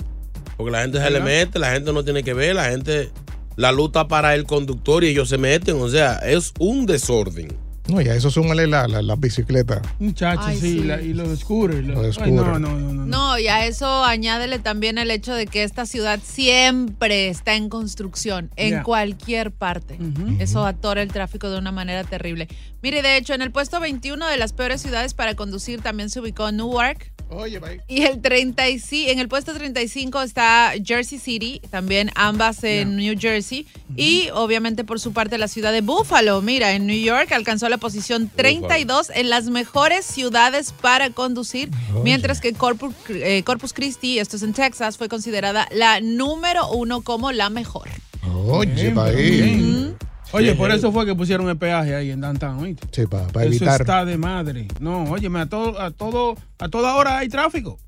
Porque 0.56 0.70
la 0.72 0.82
gente 0.82 1.02
se 1.02 1.10
le 1.10 1.20
mete, 1.20 1.58
la 1.58 1.72
gente 1.72 1.92
no 1.92 2.04
tiene 2.04 2.22
que 2.22 2.34
ver, 2.34 2.54
la 2.54 2.66
gente. 2.66 3.10
La 3.56 3.70
luta 3.70 4.08
para 4.08 4.34
el 4.34 4.44
conductor 4.44 5.04
y 5.04 5.08
ellos 5.08 5.28
se 5.28 5.36
meten. 5.36 5.76
O 5.80 5.88
sea, 5.88 6.16
es 6.16 6.52
un 6.58 6.86
desorden. 6.86 7.48
No, 7.92 8.00
y 8.00 8.08
a 8.08 8.14
eso 8.14 8.30
súmale 8.30 8.66
la- 8.66 8.88
la- 8.88 9.14
bicicletas. 9.16 9.80
Muchachos, 9.98 10.46
sí, 10.54 10.78
sí. 10.78 10.84
la- 10.84 11.00
y 11.00 11.12
los 11.14 11.38
scooters. 11.40 11.86
los- 11.86 12.02
Los 12.02 12.18
ay, 12.18 12.32
no, 12.32 12.58
no, 12.58 12.58
no, 12.58 12.92
no. 12.92 13.06
No, 13.06 13.38
y 13.38 13.48
a 13.48 13.66
eso 13.66 14.04
añádele 14.04 14.58
también 14.58 14.98
el 14.98 15.10
hecho 15.10 15.34
de 15.34 15.46
que 15.46 15.62
esta 15.62 15.86
ciudad 15.86 16.18
siempre 16.24 17.28
está 17.28 17.54
en 17.54 17.68
construcción, 17.68 18.50
en 18.56 18.82
cualquier 18.82 19.50
parte. 19.52 19.98
Eso 20.38 20.64
atora 20.66 21.02
el 21.02 21.12
tráfico 21.12 21.50
de 21.50 21.58
una 21.58 21.72
manera 21.72 22.04
terrible. 22.04 22.48
Mire, 22.82 23.02
de 23.02 23.16
hecho, 23.16 23.34
en 23.34 23.42
el 23.42 23.50
puesto 23.52 23.78
21 23.80 24.26
de 24.26 24.36
las 24.36 24.52
peores 24.52 24.80
ciudades 24.82 25.14
para 25.14 25.34
conducir 25.34 25.80
también 25.82 26.10
se 26.10 26.20
ubicó 26.20 26.50
Newark. 26.50 27.12
Oye, 27.34 27.58
bye. 27.58 27.80
Y 27.88 28.02
el 28.02 28.20
35, 28.20 29.10
en 29.10 29.18
el 29.18 29.28
puesto 29.28 29.54
35 29.54 30.22
está 30.22 30.72
Jersey 30.82 31.18
City, 31.18 31.60
también 31.70 32.10
ambas 32.14 32.62
en 32.64 32.96
New 32.96 33.16
Jersey. 33.18 33.66
Y 33.96 34.28
obviamente 34.32 34.84
por 34.84 35.00
su 35.00 35.12
parte 35.12 35.38
la 35.38 35.48
ciudad 35.48 35.72
de 35.72 35.80
Buffalo, 35.80 36.40
mira, 36.42 36.72
en 36.72 36.86
New 36.86 37.02
York 37.02 37.32
alcanzó 37.32 37.68
la 37.68 37.78
posición 37.78 38.30
32 38.34 39.10
en 39.14 39.30
las 39.30 39.46
mejores 39.46 40.04
ciudades 40.04 40.72
para 40.72 41.10
conducir, 41.10 41.70
mientras 42.04 42.40
que 42.40 42.52
Corpus, 42.52 42.94
eh, 43.08 43.42
Corpus 43.44 43.72
Christi, 43.72 44.18
esto 44.18 44.36
es 44.36 44.42
en 44.42 44.52
Texas, 44.52 44.98
fue 44.98 45.08
considerada 45.08 45.68
la 45.72 46.00
número 46.00 46.70
uno 46.70 47.02
como 47.02 47.32
la 47.32 47.50
mejor. 47.50 47.88
Oye, 48.34 48.94
ahí. 48.96 49.30
bien. 49.30 49.96
Oye, 50.32 50.54
por 50.54 50.70
eso 50.70 50.90
fue 50.92 51.04
que 51.06 51.14
pusieron 51.14 51.48
el 51.48 51.56
peaje 51.56 51.94
ahí 51.94 52.10
en 52.10 52.20
downtown, 52.20 52.58
¿oíste? 52.60 52.86
Sí, 52.90 53.06
para 53.06 53.24
Eso 53.26 53.40
evitar. 53.40 53.80
está 53.80 54.04
de 54.04 54.16
madre. 54.18 54.68
No, 54.80 55.04
óyeme, 55.04 55.40
a 55.40 55.46
todo, 55.46 55.80
a 55.80 55.90
todo, 55.90 56.36
a 56.58 56.68
toda 56.68 56.94
hora 56.96 57.18
hay 57.18 57.28
tráfico. 57.28 57.78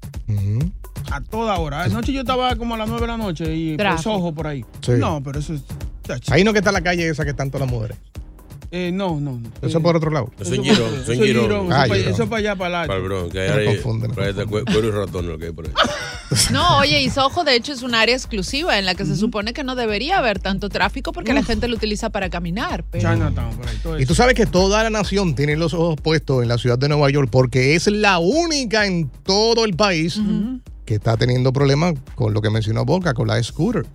A 1.10 1.20
toda 1.20 1.58
hora. 1.58 1.84
Anoche 1.84 2.12
yo 2.12 2.20
estaba 2.20 2.54
como 2.56 2.74
a 2.74 2.78
las 2.78 2.88
9 2.88 3.02
de 3.02 3.06
la 3.08 3.16
noche 3.16 3.54
y 3.54 3.70
por 3.76 3.78
Tráfico. 3.78 4.02
Soho 4.02 4.34
por 4.34 4.46
ahí. 4.46 4.64
Sí. 4.80 4.92
No, 4.98 5.22
pero 5.22 5.38
eso 5.38 5.54
es. 5.54 5.62
Ahí 6.30 6.44
no 6.44 6.52
que 6.52 6.58
está 6.58 6.72
la 6.72 6.80
calle 6.82 7.08
esa 7.08 7.24
que 7.24 7.30
están 7.30 7.50
todas 7.50 7.66
las 7.66 7.74
mujeres. 7.74 7.96
Eh, 8.70 8.90
no, 8.92 9.20
no. 9.20 9.38
no. 9.38 9.50
Eso 9.62 9.80
por 9.80 9.96
otro 9.96 10.10
lado. 10.10 10.30
Eso 10.40 10.54
es 10.54 10.60
Girón. 10.60 10.94
Eso 11.02 11.12
es 11.12 11.20
Girón. 11.20 11.66
Eso 11.66 11.74
Ah, 11.74 11.84
para 11.86 11.94
Girón. 11.94 12.12
eso 12.14 12.28
para 12.28 12.38
allá, 12.40 12.56
para 12.56 12.70
Para 12.72 12.82
allá. 12.82 12.94
el 12.96 13.02
Bronx, 13.02 13.32
que 13.32 13.40
hay 13.40 13.50
ahí. 13.50 13.66
confunde, 13.76 14.08
por 14.08 14.22
ahí 14.24 14.34
cuero 14.34 14.88
y 14.88 14.90
ratón 14.90 15.28
lo 15.28 15.38
que 15.38 15.46
hay 15.46 15.52
por 15.52 15.66
ahí. 15.66 15.72
No, 16.50 16.78
oye, 16.78 17.00
y 17.02 17.10
Soho 17.10 17.44
de 17.44 17.54
hecho 17.54 17.72
es 17.72 17.82
un 17.82 17.94
área 17.94 18.14
exclusiva 18.14 18.78
en 18.78 18.86
la 18.86 18.94
que 18.94 19.04
se 19.04 19.16
supone 19.16 19.52
que 19.52 19.64
no 19.64 19.74
debería 19.74 20.18
haber 20.18 20.38
tanto 20.38 20.68
tráfico 20.68 21.12
porque 21.12 21.32
la 21.32 21.42
gente 21.42 21.68
lo 21.68 21.76
utiliza 21.76 22.10
para 22.10 22.30
caminar. 22.30 22.84
Pero... 22.90 23.12
Chinatown, 23.12 23.56
por 23.56 23.68
ahí. 23.68 23.76
todo 23.82 23.98
Y 23.98 24.02
eso. 24.02 24.08
tú 24.08 24.14
sabes 24.14 24.34
que 24.34 24.46
toda 24.46 24.82
la 24.82 24.90
nación 24.90 25.34
tiene 25.34 25.56
los 25.56 25.74
ojos 25.74 25.96
puestos 26.00 26.42
en 26.42 26.48
la 26.48 26.58
ciudad 26.58 26.78
de 26.78 26.88
Nueva 26.88 27.10
York 27.10 27.28
porque 27.30 27.74
es 27.74 27.86
la 27.86 28.18
única 28.18 28.86
en 28.86 29.10
todo 29.24 29.64
el 29.64 29.74
país 29.74 30.20
que 30.84 30.94
está 30.94 31.16
teniendo 31.16 31.52
problemas 31.52 31.94
con 32.14 32.34
lo 32.34 32.42
que 32.42 32.50
mencionó 32.50 32.84
Boca, 32.84 33.14
con 33.14 33.26
la 33.28 33.42
scooter. 33.42 33.86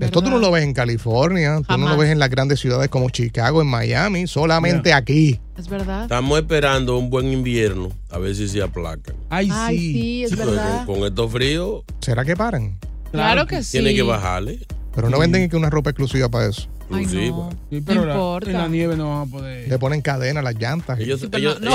Esto 0.00 0.22
tú 0.22 0.30
no 0.30 0.38
lo 0.38 0.50
ves 0.50 0.64
en 0.64 0.74
California, 0.74 1.56
tú 1.56 1.62
no 1.62 1.66
Jamás. 1.68 1.90
lo 1.92 1.96
ves 1.98 2.10
en 2.10 2.18
las 2.18 2.28
grandes 2.30 2.60
ciudades 2.60 2.88
como 2.90 3.08
Chicago, 3.10 3.62
en 3.62 3.68
Miami, 3.68 4.26
solamente 4.26 4.92
aquí. 4.92 5.40
Es 5.56 5.68
verdad. 5.68 6.02
Estamos 6.02 6.38
esperando 6.38 6.98
un 6.98 7.08
buen 7.10 7.26
invierno 7.32 7.90
a 8.10 8.18
ver 8.18 8.34
si 8.34 8.48
se 8.48 8.62
aplacan. 8.62 9.14
Ay, 9.30 9.48
Ay, 9.52 9.78
sí. 9.78 10.24
es 10.24 10.30
Sí, 10.30 10.36
porque 10.36 10.50
verdad. 10.52 10.84
con, 10.86 10.96
con 10.96 11.06
estos 11.06 11.30
fríos 11.32 11.82
¿Será 12.00 12.24
que 12.24 12.36
paran? 12.36 12.78
Claro 13.10 13.46
que 13.46 13.62
sí. 13.62 13.72
tienen 13.72 13.94
que 13.94 14.02
bajarle. 14.02 14.66
Pero 14.94 15.08
no 15.08 15.18
venden 15.18 15.48
que 15.48 15.56
una 15.56 15.70
ropa 15.70 15.90
exclusiva 15.90 16.28
para 16.28 16.48
eso. 16.48 16.68
Ay, 16.92 17.02
Inclusive. 17.04 17.30
no. 17.30 17.50
Sí, 17.70 17.80
pero 17.84 18.00
No 18.02 18.06
la- 18.06 18.12
importa. 18.14 18.50
en 18.50 18.56
la 18.56 18.68
nieve 18.68 18.96
no 18.96 19.08
vamos 19.08 19.28
a 19.28 19.30
poder. 19.32 19.68
Le 19.68 19.78
ponen 19.78 20.02
cadena 20.02 20.40
a 20.40 20.42
las 20.42 20.54
llantas. 20.56 20.98
Ellos, 21.00 21.20
pero 21.30 21.38
ellos, 21.38 21.60
no- 21.60 21.72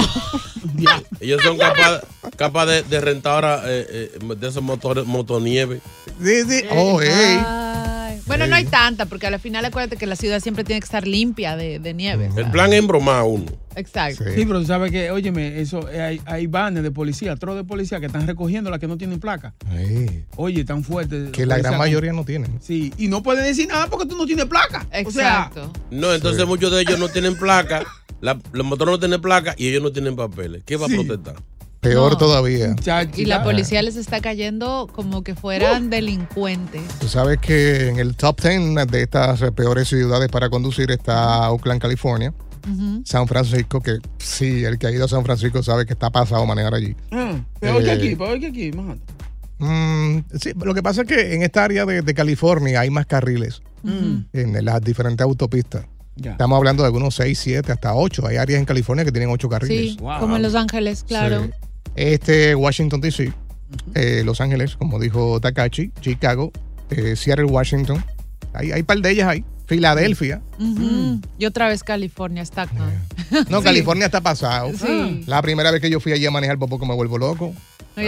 ellos, 0.77 1.03
ellos 1.19 1.41
son 1.43 1.57
capaces 1.57 2.01
capaz 2.35 2.65
de, 2.67 2.83
de 2.83 3.01
rentar 3.01 3.33
ahora 3.33 3.61
eh, 3.65 4.11
eh, 4.21 4.35
de 4.37 4.47
esos 4.47 4.61
motores 4.63 5.05
motonieve. 5.05 5.81
Sí, 6.23 6.43
sí. 6.47 6.63
Oh, 6.71 6.99
hey. 7.01 7.39
Bueno, 8.25 8.47
no 8.47 8.55
hay 8.55 8.65
tanta, 8.65 9.05
porque 9.05 9.27
al 9.27 9.39
final 9.39 9.63
acuérdate 9.65 9.97
que 9.97 10.05
la 10.07 10.15
ciudad 10.15 10.39
siempre 10.39 10.63
tiene 10.63 10.79
que 10.79 10.85
estar 10.85 11.07
limpia 11.07 11.55
de, 11.55 11.79
de 11.79 11.93
nieve. 11.93 12.29
El 12.35 12.49
plan 12.51 12.71
es 12.73 12.79
embromar 12.79 13.17
a 13.19 13.23
uno. 13.23 13.45
Exacto. 13.75 14.23
Sí, 14.35 14.45
pero 14.45 14.59
tú 14.61 14.65
sabes 14.65 14.91
que, 14.91 15.11
óyeme, 15.11 15.59
eso, 15.61 15.87
eh, 15.91 16.01
hay, 16.01 16.21
hay 16.25 16.47
vanes 16.47 16.81
de 16.83 16.89
policía, 16.91 17.35
tros 17.35 17.55
de 17.55 17.63
policía 17.63 17.99
que 17.99 18.07
están 18.07 18.25
recogiendo 18.25 18.71
las 18.71 18.79
que 18.79 18.87
no 18.87 18.97
tienen 18.97 19.19
placa. 19.19 19.53
Ay, 19.69 20.25
Oye, 20.35 20.65
tan 20.65 20.83
fuertes. 20.83 21.29
Que 21.31 21.45
la 21.45 21.57
gran 21.59 21.73
con- 21.73 21.77
mayoría 21.79 22.11
no 22.13 22.23
tienen. 22.25 22.59
Sí, 22.61 22.91
y 22.97 23.07
no 23.07 23.21
pueden 23.21 23.43
decir 23.45 23.67
nada 23.67 23.87
porque 23.87 24.07
tú 24.07 24.17
no 24.17 24.25
tienes 24.25 24.45
placa. 24.45 24.87
O 25.05 25.11
sea, 25.11 25.49
Exacto. 25.49 25.71
No, 25.91 26.11
entonces 26.13 26.41
Sí. 26.41 26.47
muchos 26.47 26.71
de 26.71 26.81
ellos 26.81 26.97
no 26.99 27.09
tienen 27.09 27.35
placa. 27.37 27.83
la- 28.19 28.39
los 28.51 28.65
motores 28.65 28.93
no 28.93 28.99
tienen 28.99 29.21
placa 29.21 29.53
y 29.59 29.67
ellos 29.67 29.83
no 29.83 29.91
tienen 29.91 30.15
papeles. 30.15 30.63
¿Qué 30.65 30.75
va 30.75 30.87
a 30.87 30.89
Sí. 30.89 30.95
protestar? 30.95 31.35
Peor 31.81 32.13
No. 32.13 32.17
todavía. 32.17 32.75
Y 33.15 33.25
la 33.25 33.43
policía 33.43 33.81
les 33.81 33.95
está 33.95 34.19
cayendo 34.19 34.87
como 34.93 35.23
que 35.23 35.35
fueran 35.35 35.89
delincuentes. 35.89 36.81
Tú 36.99 37.07
sabes 37.07 37.37
que 37.39 37.87
en 37.89 37.99
el 37.99 38.15
top 38.15 38.41
10 38.41 38.87
de 38.87 39.01
estas 39.03 39.41
eh, 39.41 39.51
peores 39.51 39.87
ciudades 39.87 40.29
para 40.29 40.49
conducir 40.49 40.91
está 40.91 41.49
Oakland, 41.51 41.81
California. 41.81 42.33
San 43.05 43.29
Francisco, 43.29 43.79
que 43.79 43.99
sí, 44.17 44.65
el 44.65 44.77
que 44.77 44.87
ha 44.87 44.91
ido 44.91 45.05
a 45.05 45.07
San 45.07 45.23
Francisco 45.23 45.63
sabe 45.63 45.85
que 45.85 45.93
está 45.93 46.09
pasado 46.09 46.45
manejar 46.45 46.73
allí. 46.73 46.97
Ah, 47.11 47.39
peor 47.61 47.81
que 47.81 47.87
Eh, 47.89 47.91
aquí, 47.93 48.15
peor 48.15 48.39
que 48.41 48.47
aquí, 48.47 48.71
majando. 48.73 49.01
Mm, 49.59 50.19
sí, 50.37 50.51
lo 50.61 50.73
que 50.73 50.83
pasa 50.83 51.03
es 51.03 51.07
que 51.07 51.33
en 51.33 51.43
esta 51.43 51.63
área 51.63 51.85
de, 51.85 52.01
de 52.01 52.13
California 52.13 52.81
hay 52.81 52.89
más 52.89 53.05
carriles 53.05 53.61
Mm, 53.83 54.25
en 54.33 54.65
las 54.65 54.81
diferentes 54.81 55.23
autopistas. 55.23 55.85
Ya. 56.17 56.31
Estamos 56.31 56.57
hablando 56.57 56.83
de 56.83 56.87
algunos 56.87 57.15
6, 57.15 57.37
7, 57.39 57.71
hasta 57.71 57.93
8. 57.95 58.27
Hay 58.27 58.37
áreas 58.37 58.59
en 58.59 58.65
California 58.65 59.05
que 59.05 59.11
tienen 59.11 59.29
8 59.29 59.47
carriles. 59.49 59.91
Sí, 59.93 59.97
Wow. 59.99 60.19
como 60.19 60.35
en 60.35 60.41
Los 60.41 60.55
Ángeles, 60.55 61.03
claro. 61.07 61.43
Sí. 61.45 61.49
Este, 61.95 62.55
Washington, 62.55 63.01
D.C., 63.01 63.31
eh, 63.95 64.21
Los 64.25 64.39
Ángeles, 64.41 64.75
como 64.75 64.99
dijo 64.99 65.39
Takachi, 65.41 65.91
Chicago, 66.01 66.51
eh, 66.89 67.15
Seattle, 67.15 67.45
Washington. 67.45 68.03
Hay, 68.53 68.71
hay 68.71 68.83
par 68.83 68.99
de 68.99 69.11
ellas 69.11 69.27
ahí. 69.27 69.43
Filadelfia. 69.65 70.41
Ujú. 70.59 71.19
Y 71.37 71.45
otra 71.45 71.67
vez 71.67 71.83
California 71.83 72.41
está 72.41 72.61
acá. 72.63 72.89
No, 73.49 73.61
California 73.63 74.05
está 74.05 74.21
pasado. 74.21 74.71
Sí. 74.73 75.23
La 75.27 75.41
primera 75.41 75.71
vez 75.71 75.81
que 75.81 75.89
yo 75.89 75.99
fui 75.99 76.13
allí 76.13 76.25
a 76.25 76.31
manejar, 76.31 76.57
por 76.57 76.69
poco 76.69 76.85
me 76.85 76.93
vuelvo 76.95 77.17
loco. 77.17 77.53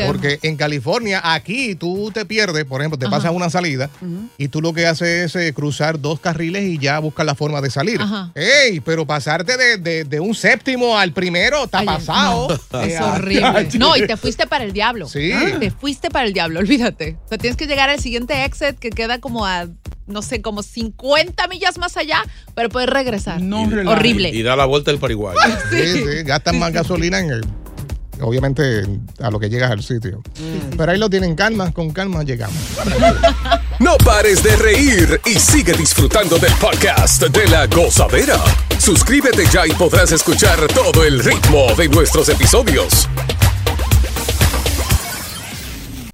Porque 0.08 0.40
en 0.44 0.56
California, 0.56 1.22
aquí 1.24 1.76
tú 1.76 2.12
te 2.14 2.26
pierdes, 2.26 2.66
por 2.66 2.82
ejemplo, 2.82 2.98
te 3.00 3.08
Ajá. 3.08 3.16
pasas 3.18 3.32
una 3.34 3.50
salida 3.50 3.90
y 4.38 4.48
tú 4.50 4.62
lo 4.62 4.74
que 4.74 4.86
haces 4.88 5.36
es 5.36 5.48
eh, 5.48 5.54
cruzar 5.54 6.00
dos 6.00 6.20
carriles 6.20 6.64
y 6.64 6.78
ya 6.78 7.00
buscas 7.00 7.26
la 7.26 7.36
forma 7.36 7.60
de 7.62 7.70
salir. 7.70 8.00
Ajá. 8.02 8.32
¡Ey! 8.36 8.80
Pero 8.82 9.06
pasarte 9.06 9.58
de, 9.58 9.78
de- 9.78 10.04
de 10.04 10.20
un 10.20 10.36
séptimo 10.36 10.98
al 10.98 11.12
primero 11.14 11.64
está 11.66 11.80
Ay, 11.80 11.86
pasado. 11.86 12.60
no, 12.72 12.82
es 12.82 13.00
horrible. 13.02 13.68
No, 13.80 13.96
y 13.98 14.06
te 14.06 14.16
fuiste 14.18 14.46
para 14.48 14.64
el 14.64 14.74
diablo. 14.74 15.08
Sí. 15.08 15.32
Te 15.60 15.72
fuiste 15.72 16.10
para 16.10 16.26
el 16.28 16.34
diablo, 16.34 16.60
olvídate. 16.62 17.18
O 17.26 17.30
sea, 17.30 17.38
tienes 17.38 17.58
que 17.58 17.66
llegar 17.68 17.90
al 17.90 18.00
siguiente 18.00 18.44
exit 18.46 18.78
que 18.78 18.90
queda 18.92 19.20
como 19.20 19.46
a, 19.46 19.68
no 20.08 20.22
sé, 20.22 20.42
como 20.42 20.62
50 20.64 21.48
millas 21.48 21.78
más 21.78 21.98
allá, 21.98 22.22
pero 22.56 22.70
puedes 22.70 22.90
regresar. 22.90 23.42
No. 23.42 23.64
Horrible. 23.90 24.30
Y 24.30 24.44
da 24.44 24.56
la 24.56 24.66
vuelta 24.66 24.92
el 24.92 24.98
pariguay. 25.00 25.36
Sí, 25.72 26.00
sí, 26.00 26.24
gastan 26.26 26.60
más 26.60 26.74
gasolina 26.74 27.20
en 27.20 27.30
el- 27.32 27.46
obviamente 28.22 28.86
a 29.22 29.30
lo 29.30 29.40
que 29.40 29.50
llegas 29.50 29.72
al 29.72 29.84
sitio. 29.84 30.22
Pero 30.78 30.92
ahí 30.92 30.98
lo 30.98 31.10
tienen 31.10 31.36
calma, 31.36 31.72
con 31.72 31.92
calma 31.92 32.24
llegamos. 32.24 32.58
No 33.80 33.96
pares 33.98 34.44
de 34.44 34.58
reír 34.58 35.22
y 35.26 35.36
sigue 35.36 35.72
disfrutando 35.72 36.38
del 36.38 36.52
podcast 36.56 37.24
de 37.24 37.48
la 37.48 37.66
gozadera. 37.68 38.36
Suscríbete 38.78 39.46
ya 39.54 39.66
y 39.66 39.72
podrás 39.72 40.12
escuchar 40.12 40.60
todo 40.68 41.06
el 41.06 41.24
ritmo 41.24 41.74
de 41.78 41.88
nuestros 41.88 42.28
episodios. 42.28 43.08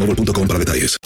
boostmobile.com 0.00 0.46
para 0.46 0.58
detalles. 0.58 0.96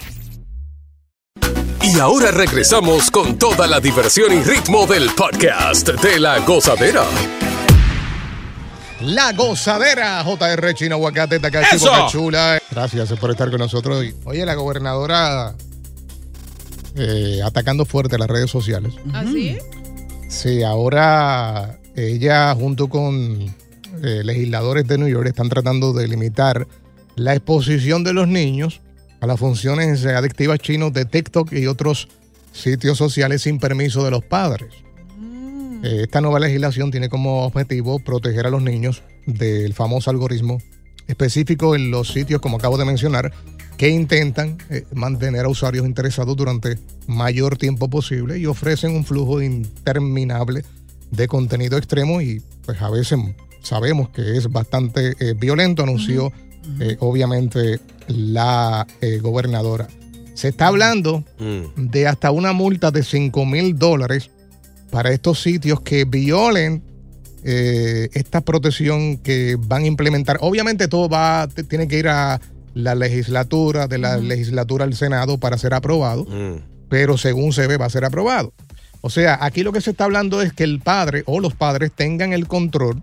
Y 1.82 1.98
ahora 1.98 2.30
regresamos 2.30 3.10
con 3.10 3.38
toda 3.38 3.66
la 3.66 3.78
diversión 3.78 4.32
y 4.32 4.42
ritmo 4.42 4.86
del 4.86 5.10
podcast 5.14 5.88
de 5.88 6.18
la 6.18 6.38
gozadera. 6.40 7.04
La 9.02 9.32
gozadera, 9.32 10.24
JR 10.24 10.74
Chino 10.74 10.94
Aguacate, 10.94 11.38
Takashi 11.38 11.76
Chula. 12.08 12.60
Gracias 12.70 13.12
por 13.12 13.30
estar 13.30 13.50
con 13.50 13.58
nosotros 13.58 13.98
hoy. 13.98 14.14
Oye, 14.24 14.46
la 14.46 14.54
gobernadora 14.54 15.54
eh, 16.96 17.40
atacando 17.44 17.84
fuerte 17.84 18.16
las 18.16 18.28
redes 18.28 18.50
sociales. 18.50 18.94
¿Así? 19.12 19.58
Sí, 20.28 20.62
ahora 20.62 21.78
ella 21.94 22.54
junto 22.54 22.88
con 22.88 23.54
eh, 24.02 24.22
legisladores 24.24 24.86
de 24.88 24.98
New 24.98 25.08
York 25.08 25.26
están 25.28 25.50
tratando 25.50 25.92
de 25.92 26.08
limitar 26.08 26.66
la 27.14 27.34
exposición 27.34 28.04
de 28.04 28.14
los 28.14 28.26
niños 28.26 28.80
a 29.24 29.26
las 29.26 29.40
funciones 29.40 30.04
adictivas 30.04 30.58
chinos 30.58 30.92
de 30.92 31.06
TikTok 31.06 31.54
y 31.54 31.66
otros 31.66 32.08
sitios 32.52 32.98
sociales 32.98 33.40
sin 33.40 33.58
permiso 33.58 34.04
de 34.04 34.10
los 34.10 34.22
padres. 34.22 34.68
Eh, 35.82 36.02
Esta 36.02 36.20
nueva 36.20 36.38
legislación 36.38 36.90
tiene 36.90 37.08
como 37.08 37.46
objetivo 37.46 37.98
proteger 38.00 38.46
a 38.46 38.50
los 38.50 38.62
niños 38.62 39.02
del 39.24 39.72
famoso 39.72 40.10
algoritmo 40.10 40.58
específico 41.08 41.74
en 41.74 41.90
los 41.90 42.12
sitios, 42.12 42.42
como 42.42 42.58
acabo 42.58 42.76
de 42.76 42.84
mencionar, 42.84 43.32
que 43.78 43.88
intentan 43.88 44.58
eh, 44.68 44.84
mantener 44.92 45.46
a 45.46 45.48
usuarios 45.48 45.86
interesados 45.86 46.36
durante 46.36 46.78
mayor 47.06 47.56
tiempo 47.56 47.88
posible 47.88 48.38
y 48.38 48.44
ofrecen 48.44 48.94
un 48.94 49.06
flujo 49.06 49.40
interminable 49.40 50.64
de 51.10 51.28
contenido 51.28 51.78
extremo 51.78 52.20
y 52.20 52.42
pues 52.66 52.80
a 52.82 52.90
veces 52.90 53.18
sabemos 53.62 54.10
que 54.10 54.36
es 54.36 54.52
bastante 54.52 55.14
eh, 55.18 55.32
violento, 55.34 55.82
anunció 55.82 56.30
eh, 56.80 56.96
obviamente 57.00 57.80
la 58.08 58.86
eh, 59.00 59.18
gobernadora. 59.18 59.88
Se 60.34 60.48
está 60.48 60.66
hablando 60.66 61.22
de 61.76 62.08
hasta 62.08 62.32
una 62.32 62.52
multa 62.52 62.90
de 62.90 63.04
5 63.04 63.46
mil 63.46 63.78
dólares 63.78 64.30
para 64.90 65.12
estos 65.12 65.40
sitios 65.40 65.80
que 65.80 66.04
violen 66.04 66.82
eh, 67.44 68.08
esta 68.14 68.40
protección 68.40 69.18
que 69.18 69.56
van 69.58 69.82
a 69.82 69.86
implementar. 69.86 70.38
Obviamente 70.40 70.88
todo 70.88 71.08
va, 71.08 71.46
tiene 71.68 71.86
que 71.86 71.98
ir 71.98 72.08
a 72.08 72.40
la 72.74 72.94
legislatura, 72.94 73.86
de 73.86 73.98
la 73.98 74.16
legislatura 74.16 74.84
al 74.84 74.94
Senado 74.94 75.38
para 75.38 75.58
ser 75.58 75.74
aprobado, 75.74 76.26
pero 76.88 77.16
según 77.16 77.52
se 77.52 77.66
ve 77.66 77.76
va 77.76 77.86
a 77.86 77.90
ser 77.90 78.04
aprobado. 78.04 78.52
O 79.02 79.10
sea, 79.10 79.38
aquí 79.40 79.62
lo 79.62 79.72
que 79.72 79.82
se 79.82 79.90
está 79.90 80.04
hablando 80.04 80.42
es 80.42 80.52
que 80.52 80.64
el 80.64 80.80
padre 80.80 81.22
o 81.26 81.38
los 81.38 81.54
padres 81.54 81.92
tengan 81.92 82.32
el 82.32 82.48
control 82.48 83.02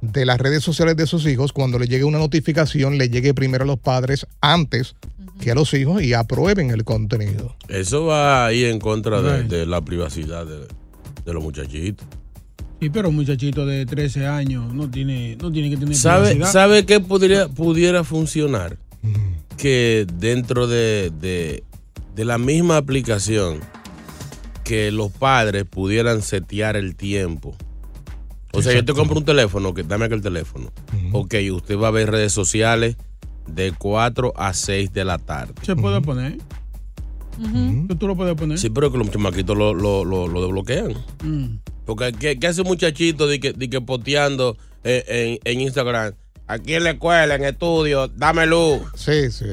de 0.00 0.24
las 0.24 0.38
redes 0.38 0.62
sociales 0.62 0.96
de 0.96 1.06
sus 1.06 1.26
hijos 1.26 1.52
cuando 1.52 1.78
le 1.78 1.86
llegue 1.86 2.04
una 2.04 2.18
notificación, 2.18 2.96
le 2.98 3.08
llegue 3.08 3.34
primero 3.34 3.64
a 3.64 3.66
los 3.66 3.78
padres 3.78 4.26
antes 4.40 4.94
que 5.40 5.50
a 5.50 5.54
los 5.54 5.72
hijos 5.74 6.02
y 6.02 6.12
aprueben 6.14 6.70
el 6.70 6.84
contenido. 6.84 7.56
Eso 7.68 8.06
va 8.06 8.46
ahí 8.46 8.64
en 8.64 8.78
contra 8.78 9.22
de, 9.22 9.44
de 9.44 9.66
la 9.66 9.80
privacidad 9.82 10.46
de, 10.46 10.66
de 11.24 11.32
los 11.34 11.42
muchachitos. 11.42 12.06
Sí, 12.80 12.88
pero 12.88 13.10
un 13.10 13.16
muchachito 13.16 13.66
de 13.66 13.84
13 13.84 14.26
años 14.26 14.72
no 14.72 14.90
tiene, 14.90 15.36
no 15.36 15.52
tiene 15.52 15.68
que 15.70 15.76
tener 15.76 15.94
¿Sabe, 15.94 16.30
privacidad. 16.30 16.52
¿Sabe 16.52 16.86
qué 16.86 17.00
pudiera, 17.00 17.48
pudiera 17.48 18.04
funcionar? 18.04 18.78
Que 19.56 20.06
dentro 20.18 20.66
de, 20.66 21.10
de- 21.20 21.62
de 22.14 22.24
la 22.24 22.38
misma 22.38 22.76
aplicación, 22.78 23.60
que 24.64 24.90
los 24.90 25.10
padres 25.10 25.64
pudieran 25.64 26.22
setear 26.22 26.76
el 26.76 26.96
tiempo. 26.96 27.54
O 28.60 28.62
sea, 28.62 28.74
yo 28.74 28.84
te 28.84 28.92
compro 28.94 29.18
un 29.18 29.24
teléfono, 29.24 29.74
que 29.74 29.82
dame 29.82 30.04
aquel 30.06 30.20
teléfono. 30.22 30.72
Ok, 31.12 31.34
usted 31.52 31.76
va 31.78 31.88
a 31.88 31.90
ver 31.90 32.10
redes 32.10 32.32
sociales 32.32 32.96
de 33.46 33.72
4 33.76 34.32
a 34.36 34.52
6 34.54 34.92
de 34.92 35.04
la 35.04 35.18
tarde. 35.18 35.54
Se 35.62 35.74
puede 35.76 36.00
poner. 36.00 36.38
Que 37.88 37.94
tú 37.94 38.06
lo 38.06 38.16
puedes 38.16 38.34
poner. 38.34 38.58
Sí, 38.58 38.68
pero 38.68 38.92
que 38.92 38.98
los 38.98 39.10
chamaquitos 39.10 39.56
lo, 39.56 39.72
lo, 39.72 40.04
lo, 40.04 40.28
lo 40.28 40.42
desbloquean. 40.42 40.92
Mm. 41.24 41.58
Porque 41.86 42.12
¿qué, 42.12 42.38
qué 42.38 42.46
hace 42.48 42.60
un 42.60 42.66
muchachito 42.68 43.26
de 43.26 43.40
que, 43.40 43.52
de 43.54 43.70
que 43.70 43.80
posteando 43.80 44.56
eh, 44.84 45.38
en, 45.44 45.52
en 45.52 45.60
Instagram? 45.62 46.12
Aquí 46.46 46.74
en 46.74 46.84
la 46.84 46.90
escuela, 46.90 47.34
en 47.36 47.44
estudio, 47.44 48.08
dame 48.08 48.46
luz. 48.46 48.80
Sí, 48.94 49.30
sí. 49.30 49.46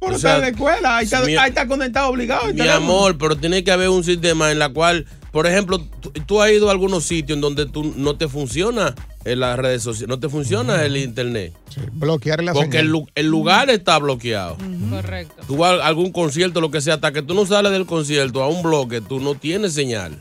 Pero 0.00 0.12
O 0.12 0.16
está 0.16 0.28
sea, 0.28 0.34
en 0.36 0.40
la 0.42 0.48
escuela, 0.48 0.96
ahí 0.98 1.04
está, 1.04 1.22
mi- 1.24 1.36
ahí 1.36 1.48
está 1.50 1.66
conectado 1.66 2.10
obligado. 2.10 2.52
Mi 2.54 2.68
amor, 2.68 3.18
pero 3.18 3.36
tiene 3.36 3.62
que 3.64 3.70
haber 3.72 3.88
un 3.90 4.04
sistema 4.04 4.50
en 4.52 4.58
la 4.58 4.68
cual, 4.70 5.06
por 5.36 5.46
ejemplo, 5.46 5.78
tú, 6.00 6.10
tú 6.24 6.40
has 6.40 6.50
ido 6.50 6.68
a 6.68 6.72
algunos 6.72 7.04
sitios 7.04 7.36
en 7.36 7.42
donde 7.42 7.66
tú 7.66 7.92
no 7.94 8.16
te 8.16 8.26
funciona 8.26 8.94
en 9.22 9.40
las 9.40 9.58
redes 9.58 9.82
sociales, 9.82 10.08
no 10.08 10.18
te 10.18 10.30
funciona 10.30 10.82
el 10.82 10.96
internet. 10.96 11.52
Bloquear 11.92 12.42
la 12.42 12.54
Porque 12.54 12.78
el, 12.78 12.84
señal. 12.86 12.86
lu- 12.92 13.06
el 13.14 13.26
lugar 13.26 13.68
está 13.68 13.98
bloqueado. 13.98 14.56
Correcto. 14.88 15.42
Tú 15.46 15.58
vas 15.58 15.78
a 15.78 15.86
algún 15.86 16.10
concierto, 16.10 16.62
lo 16.62 16.70
que 16.70 16.80
sea, 16.80 16.94
hasta 16.94 17.12
que 17.12 17.20
tú 17.20 17.34
no 17.34 17.44
sales 17.44 17.70
del 17.72 17.84
concierto 17.84 18.42
a 18.42 18.48
un 18.48 18.62
bloque, 18.62 19.02
tú 19.02 19.20
no 19.20 19.34
tienes 19.34 19.74
señal. 19.74 20.18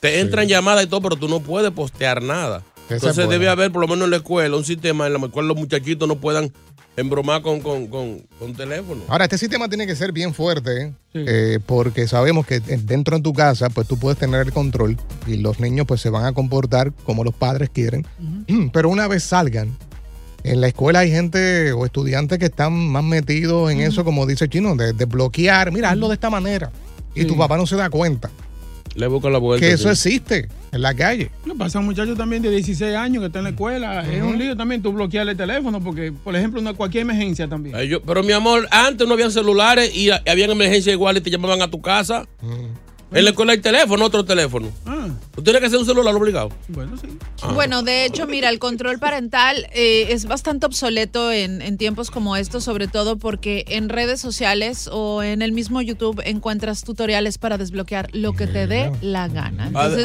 Te 0.00 0.20
entran 0.20 0.46
llamadas 0.46 0.84
y 0.84 0.86
todo, 0.86 1.00
pero 1.02 1.16
tú 1.16 1.26
no 1.26 1.40
puedes 1.40 1.72
postear 1.72 2.22
nada. 2.22 2.62
Esa 2.86 2.94
Entonces 2.94 3.28
debe 3.28 3.48
haber, 3.48 3.72
por 3.72 3.80
lo 3.82 3.88
menos 3.88 4.04
en 4.04 4.12
la 4.12 4.18
escuela, 4.18 4.56
un 4.56 4.64
sistema 4.64 5.08
en 5.08 5.16
el 5.20 5.30
cual 5.30 5.48
los 5.48 5.56
muchachitos 5.56 6.06
no 6.06 6.14
puedan 6.20 6.52
embromar 6.98 7.42
con, 7.42 7.60
con, 7.60 7.86
con, 7.86 8.18
con 8.38 8.54
teléfono. 8.54 9.02
Ahora, 9.08 9.24
este 9.24 9.38
sistema 9.38 9.68
tiene 9.68 9.86
que 9.86 9.94
ser 9.94 10.12
bien 10.12 10.34
fuerte, 10.34 10.82
¿eh? 10.82 10.92
Eh, 11.14 11.58
porque 11.64 12.06
sabemos 12.06 12.46
que 12.46 12.60
dentro 12.60 13.16
de 13.16 13.22
tu 13.22 13.32
casa, 13.32 13.70
pues 13.70 13.86
tú 13.86 13.98
puedes 13.98 14.18
tener 14.18 14.46
el 14.46 14.52
control 14.52 14.96
y 15.26 15.36
los 15.36 15.60
niños 15.60 15.86
pues 15.86 16.00
se 16.00 16.10
van 16.10 16.24
a 16.24 16.32
comportar 16.32 16.92
como 17.04 17.24
los 17.24 17.34
padres 17.34 17.70
quieren. 17.70 18.06
Pero 18.72 18.88
una 18.88 19.06
vez 19.06 19.22
salgan, 19.22 19.76
en 20.42 20.60
la 20.60 20.68
escuela 20.68 21.00
hay 21.00 21.10
gente 21.10 21.72
o 21.72 21.84
estudiantes 21.84 22.38
que 22.38 22.46
están 22.46 22.72
más 22.72 23.04
metidos 23.04 23.70
en 23.70 23.80
eso, 23.80 24.04
como 24.04 24.26
dice 24.26 24.48
Chino, 24.48 24.74
de, 24.76 24.92
de 24.92 25.04
bloquear, 25.04 25.72
mira, 25.72 25.90
hazlo 25.90 26.08
de 26.08 26.14
esta 26.14 26.30
manera. 26.30 26.70
Y 27.14 27.24
tu 27.24 27.36
papá 27.36 27.56
no 27.56 27.66
se 27.66 27.74
da 27.74 27.90
cuenta 27.90 28.30
Le 28.98 29.06
busca 29.06 29.30
la 29.30 29.38
vuelta. 29.38 29.64
que 29.66 29.72
eso 29.72 29.94
sí. 29.94 30.08
existe 30.16 30.48
en 30.72 30.82
la 30.82 30.92
calle. 30.94 31.30
Me 31.46 31.54
pasa 31.54 31.78
un 31.78 31.86
muchacho 31.86 32.14
también 32.16 32.42
de 32.42 32.50
16 32.50 32.94
años 32.96 33.20
que 33.22 33.26
está 33.26 33.38
en 33.38 33.44
la 33.44 33.50
escuela. 33.50 34.04
Es 34.10 34.22
un 34.22 34.36
lío 34.38 34.56
también 34.56 34.82
tú 34.82 34.92
bloquearle 34.92 35.32
el 35.32 35.38
teléfono 35.38 35.80
porque, 35.82 36.12
por 36.12 36.34
ejemplo, 36.36 36.60
una, 36.60 36.74
cualquier 36.74 37.02
emergencia 37.02 37.48
también. 37.48 37.76
Eh, 37.76 37.86
yo- 37.88 38.02
pero 38.02 38.22
mi 38.22 38.32
amor, 38.32 38.66
antes 38.70 39.06
no 39.06 39.14
habían 39.14 39.30
celulares 39.30 39.94
y 39.94 40.10
ha- 40.10 40.22
habían 40.28 40.50
emergencias 40.50 40.92
iguales 40.92 41.20
y 41.20 41.24
te 41.24 41.30
llamaban 41.30 41.62
a 41.62 41.70
tu 41.70 41.80
casa. 41.80 42.26
En 43.10 43.24
la 43.24 43.30
escuela 43.30 43.52
hay 43.52 43.58
teléfono, 43.60 44.04
otro 44.04 44.24
teléfono. 44.24 44.70
Ah, 44.84 45.08
Tú 45.34 45.42
tienes 45.42 45.60
que 45.60 45.66
hacer 45.66 45.78
un 45.78 45.86
celular 45.86 46.14
obligado. 46.14 46.50
bueno, 46.68 46.96
sí. 46.98 47.08
Ah. 47.42 47.52
Bueno, 47.52 47.82
de 47.82 48.04
hecho, 48.04 48.26
mira, 48.26 48.50
el 48.50 48.58
control 48.58 48.98
parental 48.98 49.66
eh, 49.72 50.08
es 50.10 50.26
bastante 50.26 50.66
obsoleto 50.66 51.32
en, 51.32 51.62
en 51.62 51.78
tiempos 51.78 52.10
como 52.10 52.36
estos, 52.36 52.64
sobre 52.64 52.86
todo 52.86 53.16
porque 53.16 53.64
en 53.68 53.88
redes 53.88 54.20
sociales 54.20 54.90
o 54.92 55.22
en 55.22 55.40
el 55.40 55.52
mismo 55.52 55.80
YouTube 55.80 56.20
encuentras 56.24 56.82
tutoriales 56.84 57.38
para 57.38 57.56
desbloquear 57.56 58.08
lo 58.12 58.34
que 58.34 58.46
te 58.46 58.66
dé 58.66 58.92
la 59.00 59.28
gana. 59.28 59.68
Entonces, 59.68 60.04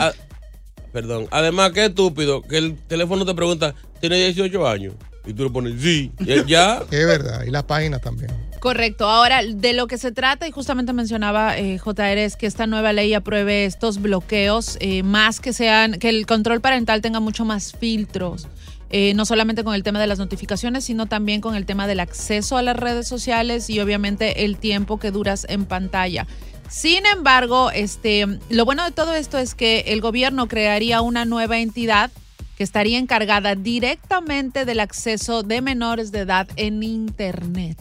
perdón. 0.93 1.27
Además, 1.31 1.71
qué 1.71 1.85
estúpido 1.85 2.41
que 2.41 2.57
el 2.57 2.77
teléfono 2.77 3.25
te 3.25 3.33
pregunta, 3.33 3.75
¿tiene 3.99 4.15
18 4.17 4.67
años? 4.67 4.93
Y 5.25 5.33
tú 5.33 5.43
le 5.43 5.49
pones, 5.49 5.81
sí. 5.81 6.11
Y 6.19 6.31
él 6.31 6.45
ya. 6.45 6.83
Es 6.91 7.05
verdad, 7.05 7.43
y 7.45 7.51
las 7.51 7.63
páginas 7.63 8.01
también. 8.01 8.31
Correcto. 8.63 9.09
Ahora, 9.09 9.41
de 9.43 9.73
lo 9.73 9.87
que 9.87 9.97
se 9.97 10.13
trata, 10.13 10.47
y 10.47 10.51
justamente 10.51 10.93
mencionaba 10.93 11.57
eh, 11.57 11.77
JR, 11.79 12.17
es 12.17 12.37
que 12.37 12.45
esta 12.45 12.65
nueva 12.65 12.93
ley 12.93 13.13
apruebe 13.13 13.65
estos 13.65 14.01
bloqueos, 14.01 14.77
eh, 14.79 15.03
más 15.03 15.41
que 15.41 15.51
sean, 15.51 15.99
que 15.99 16.07
el 16.07 16.25
control 16.25 16.61
parental 16.61 17.01
tenga 17.01 17.19
mucho 17.19 17.43
más 17.43 17.73
filtros. 17.73 18.47
eh, 18.89 19.13
no 19.15 19.25
solamente 19.25 19.65
con 19.65 19.75
el 19.75 19.83
tema 19.83 19.99
de 19.99 20.07
las 20.07 20.17
notificaciones, 20.17 20.85
sino 20.85 21.07
también 21.07 21.41
con 21.41 21.55
el 21.55 21.65
tema 21.65 21.87
del 21.87 21.99
acceso 21.99 22.55
a 22.55 22.61
las 22.61 22.77
redes 22.77 23.05
sociales 23.05 23.69
y 23.69 23.81
obviamente 23.81 24.45
el 24.45 24.55
tiempo 24.57 24.97
que 24.97 25.11
duras 25.11 25.45
en 25.49 25.65
pantalla. 25.65 26.25
Sin 26.69 27.05
embargo, 27.05 27.69
este, 27.71 28.39
lo 28.49 28.63
bueno 28.63 28.85
de 28.85 28.91
todo 28.91 29.13
esto 29.13 29.39
es 29.39 29.55
que 29.55 29.79
el 29.87 29.99
gobierno 29.99 30.47
crearía 30.47 31.01
una 31.01 31.25
nueva 31.25 31.57
entidad 31.57 32.11
que 32.55 32.63
estaría 32.63 32.97
encargada 32.97 33.55
directamente 33.55 34.63
del 34.63 34.79
acceso 34.79 35.43
de 35.43 35.61
menores 35.61 36.13
de 36.13 36.19
edad 36.19 36.47
en 36.55 36.81
Internet. 36.81 37.77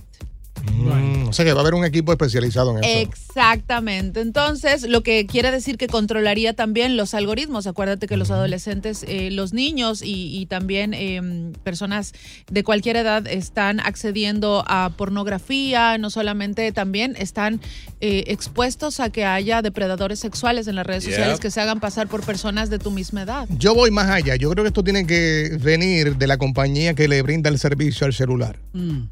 Mm, 0.71 1.29
o 1.29 1.33
sea 1.33 1.45
que 1.45 1.53
va 1.53 1.61
a 1.61 1.63
haber 1.63 1.75
un 1.75 1.85
equipo 1.85 2.13
especializado 2.13 2.77
en 2.79 2.85
eso. 2.85 2.99
Exactamente. 3.11 4.21
Entonces, 4.21 4.83
lo 4.89 5.03
que 5.03 5.27
quiere 5.27 5.51
decir 5.51 5.77
que 5.79 5.87
controlaría 5.87 6.53
también 6.55 6.97
los 6.97 7.15
algoritmos. 7.15 7.67
Acuérdate 7.67 8.07
que 8.07 8.17
los 8.17 8.31
adolescentes, 8.31 9.05
eh, 9.09 9.31
los 9.31 9.53
niños 9.53 10.03
y, 10.03 10.39
y 10.39 10.47
también 10.47 10.95
eh, 10.95 11.21
personas 11.65 12.13
de 12.51 12.63
cualquier 12.65 12.97
edad 12.97 13.27
están 13.27 13.81
accediendo 13.81 14.65
a 14.67 14.91
pornografía, 14.97 15.99
no 15.99 16.11
solamente 16.11 16.71
también 16.73 17.15
están 17.19 17.61
eh, 18.01 18.25
expuestos 18.29 19.01
a 19.01 19.11
que 19.11 19.25
haya 19.25 19.63
depredadores 19.63 20.19
sexuales 20.19 20.67
en 20.69 20.77
las 20.77 20.87
redes 20.87 21.03
Yep. 21.05 21.15
sociales 21.15 21.41
que 21.41 21.51
se 21.51 21.61
hagan 21.61 21.81
pasar 21.81 22.07
por 22.07 22.25
personas 22.25 22.71
de 22.71 22.79
tu 22.79 22.91
misma 22.91 23.23
edad. 23.23 23.49
Yo 23.59 23.75
voy 23.75 23.91
más 23.91 24.09
allá. 24.09 24.37
Yo 24.37 24.51
creo 24.51 24.63
que 24.65 24.69
esto 24.69 24.85
tiene 24.85 25.07
que 25.07 25.59
venir 25.61 26.17
de 26.17 26.27
la 26.27 26.37
compañía 26.37 26.95
que 26.95 27.09
le 27.09 27.21
brinda 27.23 27.49
el 27.51 27.59
servicio 27.59 28.07
al 28.07 28.13
celular. 28.13 28.59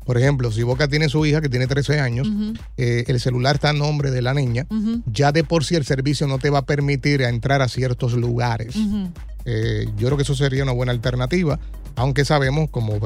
Por 0.05 0.17
ejemplo, 0.19 0.51
si 0.53 0.63
Boca 0.63 0.89
tiene 0.89 1.09
su 1.09 1.25
hija 1.27 1.40
que 1.41 1.49
tiene 1.49 1.67
13 1.67 2.01
años, 2.01 2.29
eh, 2.77 3.05
el 3.07 3.21
celular 3.21 3.57
está 3.57 3.71
a 3.71 3.73
nombre 3.73 4.11
de 4.11 4.23
la 4.23 4.35
niña, 4.35 4.67
ya 5.07 5.33
de 5.33 5.45
por 5.45 5.65
sí 5.65 5.75
el 5.75 5.85
servicio 5.85 6.27
no 6.27 6.39
te 6.39 6.51
va 6.51 6.61
a 6.61 6.67
permitir 6.67 7.25
a 7.25 7.29
entrar 7.29 7.63
a 7.63 7.69
ciertos 7.69 8.15
lugares. 8.15 8.77
Eh, 9.45 9.87
yo 9.97 10.07
creo 10.07 10.17
que 10.17 10.23
eso 10.23 10.35
sería 10.35 10.63
una 10.63 10.73
buena 10.73 10.93
alternativa, 10.93 11.59
aunque 11.97 12.25
sabemos, 12.25 12.71
como 12.71 12.99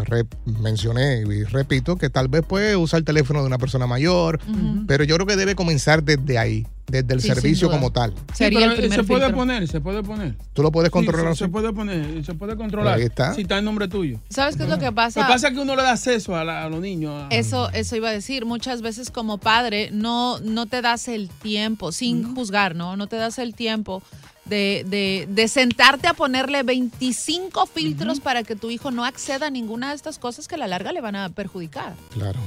mencioné 0.60 1.20
y 1.22 1.44
repito, 1.44 1.96
que 1.96 2.10
tal 2.10 2.28
vez 2.28 2.42
puede 2.46 2.76
usar 2.76 2.98
el 2.98 3.04
teléfono 3.04 3.40
de 3.40 3.46
una 3.46 3.58
persona 3.58 3.86
mayor, 3.86 4.40
pero 4.86 5.04
yo 5.04 5.14
creo 5.16 5.26
que 5.26 5.36
debe 5.36 5.54
comenzar 5.54 6.02
desde 6.02 6.38
ahí, 6.38 6.66
desde 6.86 7.14
el 7.14 7.20
Sí, 7.20 7.28
servicio 7.28 7.70
como 7.70 7.90
tal. 7.92 8.12
Sí, 8.34 8.44
pero, 8.52 8.72
eh, 8.72 8.90
se 8.90 9.02
puede 9.04 9.32
poner, 9.32 9.66
se 9.68 9.80
puede 9.80 10.02
poner. 10.02 10.36
Tú 10.52 10.62
lo 10.62 10.70
puedes 10.70 10.88
Sí, 10.88 10.92
controlar. 10.92 11.34
se, 11.36 11.44
se 11.44 11.48
puede 11.50 11.72
poner, 11.72 12.24
se 12.24 12.34
puede 12.34 12.56
controlar. 12.56 12.98
Ahí 12.98 13.04
está. 13.04 13.34
Si 13.34 13.42
está 13.42 13.58
en 13.58 13.64
nombre 13.64 13.88
tuyo. 13.88 14.18
¿Sabes 14.28 14.56
qué 14.56 14.64
es 14.64 14.68
lo 14.68 14.78
que 14.78 14.86
Lo 14.86 14.94
pasa? 14.94 15.20
que 15.22 15.26
pasa 15.32 15.48
es 15.48 15.54
que 15.54 15.60
uno 15.60 15.74
le 15.76 15.82
da 15.82 15.92
acceso 15.92 16.36
a, 16.36 16.44
la- 16.44 16.64
a 16.64 16.68
los 16.68 16.80
niños. 16.80 17.12
a- 17.24 17.28
Eso, 17.34 17.70
eso 17.70 17.96
iba 17.96 18.08
a 18.10 18.12
decir. 18.12 18.44
Muchas 18.44 18.82
veces 18.82 19.10
como 19.10 19.38
padre 19.38 19.90
no, 19.92 20.38
no 20.40 20.66
te 20.66 20.82
das 20.82 21.08
el 21.08 21.28
tiempo, 21.30 21.90
sin 21.92 22.34
juzgar, 22.34 22.74
¿no? 22.76 22.96
No 22.96 23.06
te 23.06 23.16
das 23.16 23.38
el 23.38 23.54
tiempo 23.54 24.02
de, 24.44 24.84
de- 24.86 25.26
de 25.28 25.48
sentarte 25.48 26.06
a 26.08 26.14
ponerle 26.14 26.62
25 26.62 27.66
filtros 27.66 28.20
para 28.20 28.42
que 28.42 28.56
tu 28.56 28.70
hijo 28.70 28.90
no 28.90 29.04
acceda 29.04 29.46
a 29.46 29.50
ninguna 29.50 29.90
de 29.90 29.96
estas 29.96 30.18
cosas 30.18 30.48
que 30.48 30.54
a 30.54 30.58
la 30.58 30.66
larga 30.66 30.92
le 30.92 31.00
van 31.00 31.16
a 31.16 31.28
perjudicar. 31.30 31.94
Claro. 32.12 32.38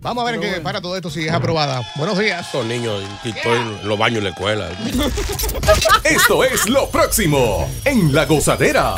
Vamos 0.00 0.22
a 0.28 0.30
ver 0.30 0.38
qué 0.40 0.60
para 0.60 0.80
todo 0.80 0.94
esto 0.94 1.10
si 1.10 1.26
es 1.26 1.32
aprobada. 1.32 1.80
Buenos 1.96 2.18
días. 2.18 2.46
Estos 2.46 2.64
niños 2.66 3.02
TikTok, 3.22 3.46
en 3.46 3.88
los 3.88 3.98
baños 3.98 4.16
de 4.18 4.24
la 4.24 4.30
escuela. 4.30 4.68
Esto 6.04 6.44
es 6.44 6.68
lo 6.68 6.88
próximo 6.90 7.68
en 7.84 8.12
La 8.14 8.24
Gozadera. 8.26 8.94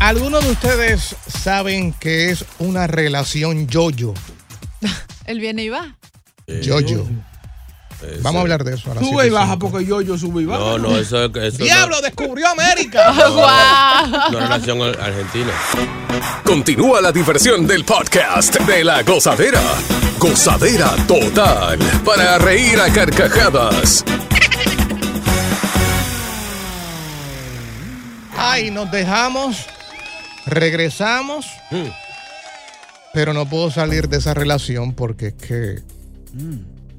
¿Algunos 0.00 0.44
de 0.44 0.50
ustedes 0.50 1.16
saben 1.28 1.92
que 1.94 2.30
es 2.30 2.44
una 2.58 2.86
relación 2.86 3.66
yo-yo? 3.68 4.12
Él 5.24 5.40
viene 5.40 5.64
y 5.64 5.68
va. 5.70 5.96
Yo-yo. 6.46 7.06
Vamos 8.22 8.38
a 8.38 8.42
hablar 8.42 8.64
de 8.64 8.74
eso. 8.74 8.90
a 8.90 8.94
las 8.94 9.04
Sube 9.04 9.26
y 9.26 9.30
7:05. 9.30 9.32
baja 9.32 9.58
porque 9.58 9.86
yo, 9.86 10.00
yo 10.02 10.18
sube 10.18 10.42
y 10.42 10.46
baja. 10.46 10.60
No, 10.60 10.78
no, 10.78 10.96
eso, 10.98 11.24
eso 11.24 11.64
¡Diablo, 11.64 12.00
descubrió 12.00 12.48
América! 12.48 13.12
no, 13.12 14.30
no 14.30 14.40
es 14.40 14.50
nación 14.50 14.82
argentina. 14.82 15.52
Continúa 16.44 17.00
la 17.00 17.12
diversión 17.12 17.66
del 17.66 17.84
podcast 17.84 18.58
de 18.60 18.84
La 18.84 19.02
Gozadera. 19.02 19.60
Gozadera 20.18 20.94
total 21.06 21.78
para 22.04 22.38
reír 22.38 22.80
a 22.80 22.92
carcajadas. 22.92 24.04
Ay, 28.38 28.70
nos 28.70 28.90
dejamos, 28.90 29.66
regresamos, 30.46 31.46
pero 33.12 33.32
no 33.32 33.46
puedo 33.48 33.70
salir 33.70 34.08
de 34.08 34.18
esa 34.18 34.34
relación 34.34 34.94
porque 34.94 35.28
es 35.28 35.34
que 35.34 35.82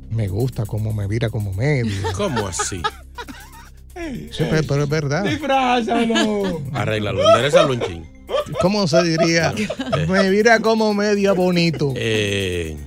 me 0.10 0.28
gusta 0.28 0.66
cómo 0.66 0.94
me 0.94 1.08
vira 1.08 1.30
como 1.30 1.54
medio. 1.54 1.92
¿Cómo 2.16 2.48
así? 2.48 2.82
Sí, 4.32 4.44
pero, 4.50 4.64
pero 4.68 4.84
es 4.84 4.90
verdad. 4.90 5.24
Disfrázalo. 5.24 6.62
Arréglalo, 6.74 7.28
enderezalo 7.30 7.74
un 7.74 7.80
chin. 7.82 8.08
¿Cómo 8.62 8.88
se 8.88 9.02
diría? 9.04 9.54
Me 10.08 10.30
vira 10.30 10.60
como 10.60 10.94
media 10.94 11.34
bonito. 11.34 11.94
Eh, 11.96 12.78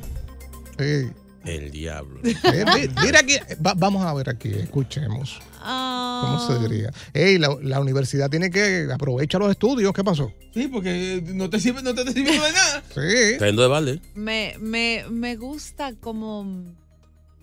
Sí. 0.79 1.11
el 1.45 1.71
diablo. 1.71 2.21
Eh, 2.25 2.65
mi- 2.75 3.03
mira 3.05 3.21
aquí, 3.21 3.35
va- 3.65 3.75
vamos 3.75 4.05
a 4.07 4.15
ver 4.15 4.31
aquí, 4.31 4.49
escuchemos. 4.55 5.41
¿Cómo 5.63 6.47
se 6.47 6.59
diría? 6.69 6.91
Ey, 7.13 7.37
la, 7.39 7.55
la 7.61 7.81
universidad 7.81 8.31
tiene 8.31 8.49
que 8.51 8.89
aprovechar 8.93 9.41
los 9.43 9.51
estudios. 9.51 9.93
¿Qué 9.93 10.03
pasó? 10.05 10.33
Sí, 10.55 10.69
porque 10.69 11.23
no 11.35 11.51
te 11.51 11.61
sirve, 11.61 11.83
no 11.83 11.95
te 11.95 12.05
sirve 12.13 12.33
de 12.33 12.39
nada. 12.39 12.83
Sí. 12.95 13.37
Cayendo 13.39 13.63
de 13.63 13.69
balde. 13.69 14.01
Me, 14.15 14.55
me, 14.59 15.05
me 15.11 15.37
gusta 15.37 15.93
cómo 16.01 16.65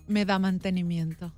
me 0.08 0.24
da 0.24 0.38
mantenimiento. 0.38 1.32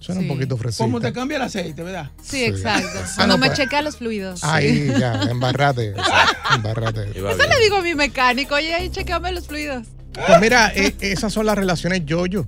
Suena 0.00 0.20
Sí. 0.20 0.28
un 0.28 0.34
poquito 0.34 0.56
fresita. 0.56 0.84
Como 0.84 1.00
te 1.00 1.12
cambia 1.12 1.36
el 1.36 1.42
aceite, 1.42 1.82
¿verdad? 1.82 2.10
Sí, 2.22 2.44
exacto. 2.44 2.88
Ah, 3.02 3.12
Cuando 3.16 3.34
no, 3.36 3.40
me 3.40 3.46
pues. 3.48 3.58
chequea 3.58 3.82
los 3.82 3.96
fluidos. 3.96 4.44
Ahí, 4.44 4.88
sí. 4.88 4.92
ya, 4.98 5.22
embarrate. 5.24 5.94
embarrate. 6.54 7.10
Eso 7.10 7.36
le 7.36 7.60
digo 7.62 7.76
a 7.76 7.82
mi 7.82 7.94
mecánico, 7.94 8.54
oye, 8.54 8.74
ahí 8.74 8.90
chequeame 8.90 9.32
los 9.32 9.46
fluidos. 9.48 9.86
Pues 10.14 10.40
mira, 10.40 10.72
e- 10.74 10.94
esas 11.00 11.32
son 11.32 11.46
las 11.46 11.56
relaciones 11.56 12.02
yo-yo. 12.06 12.46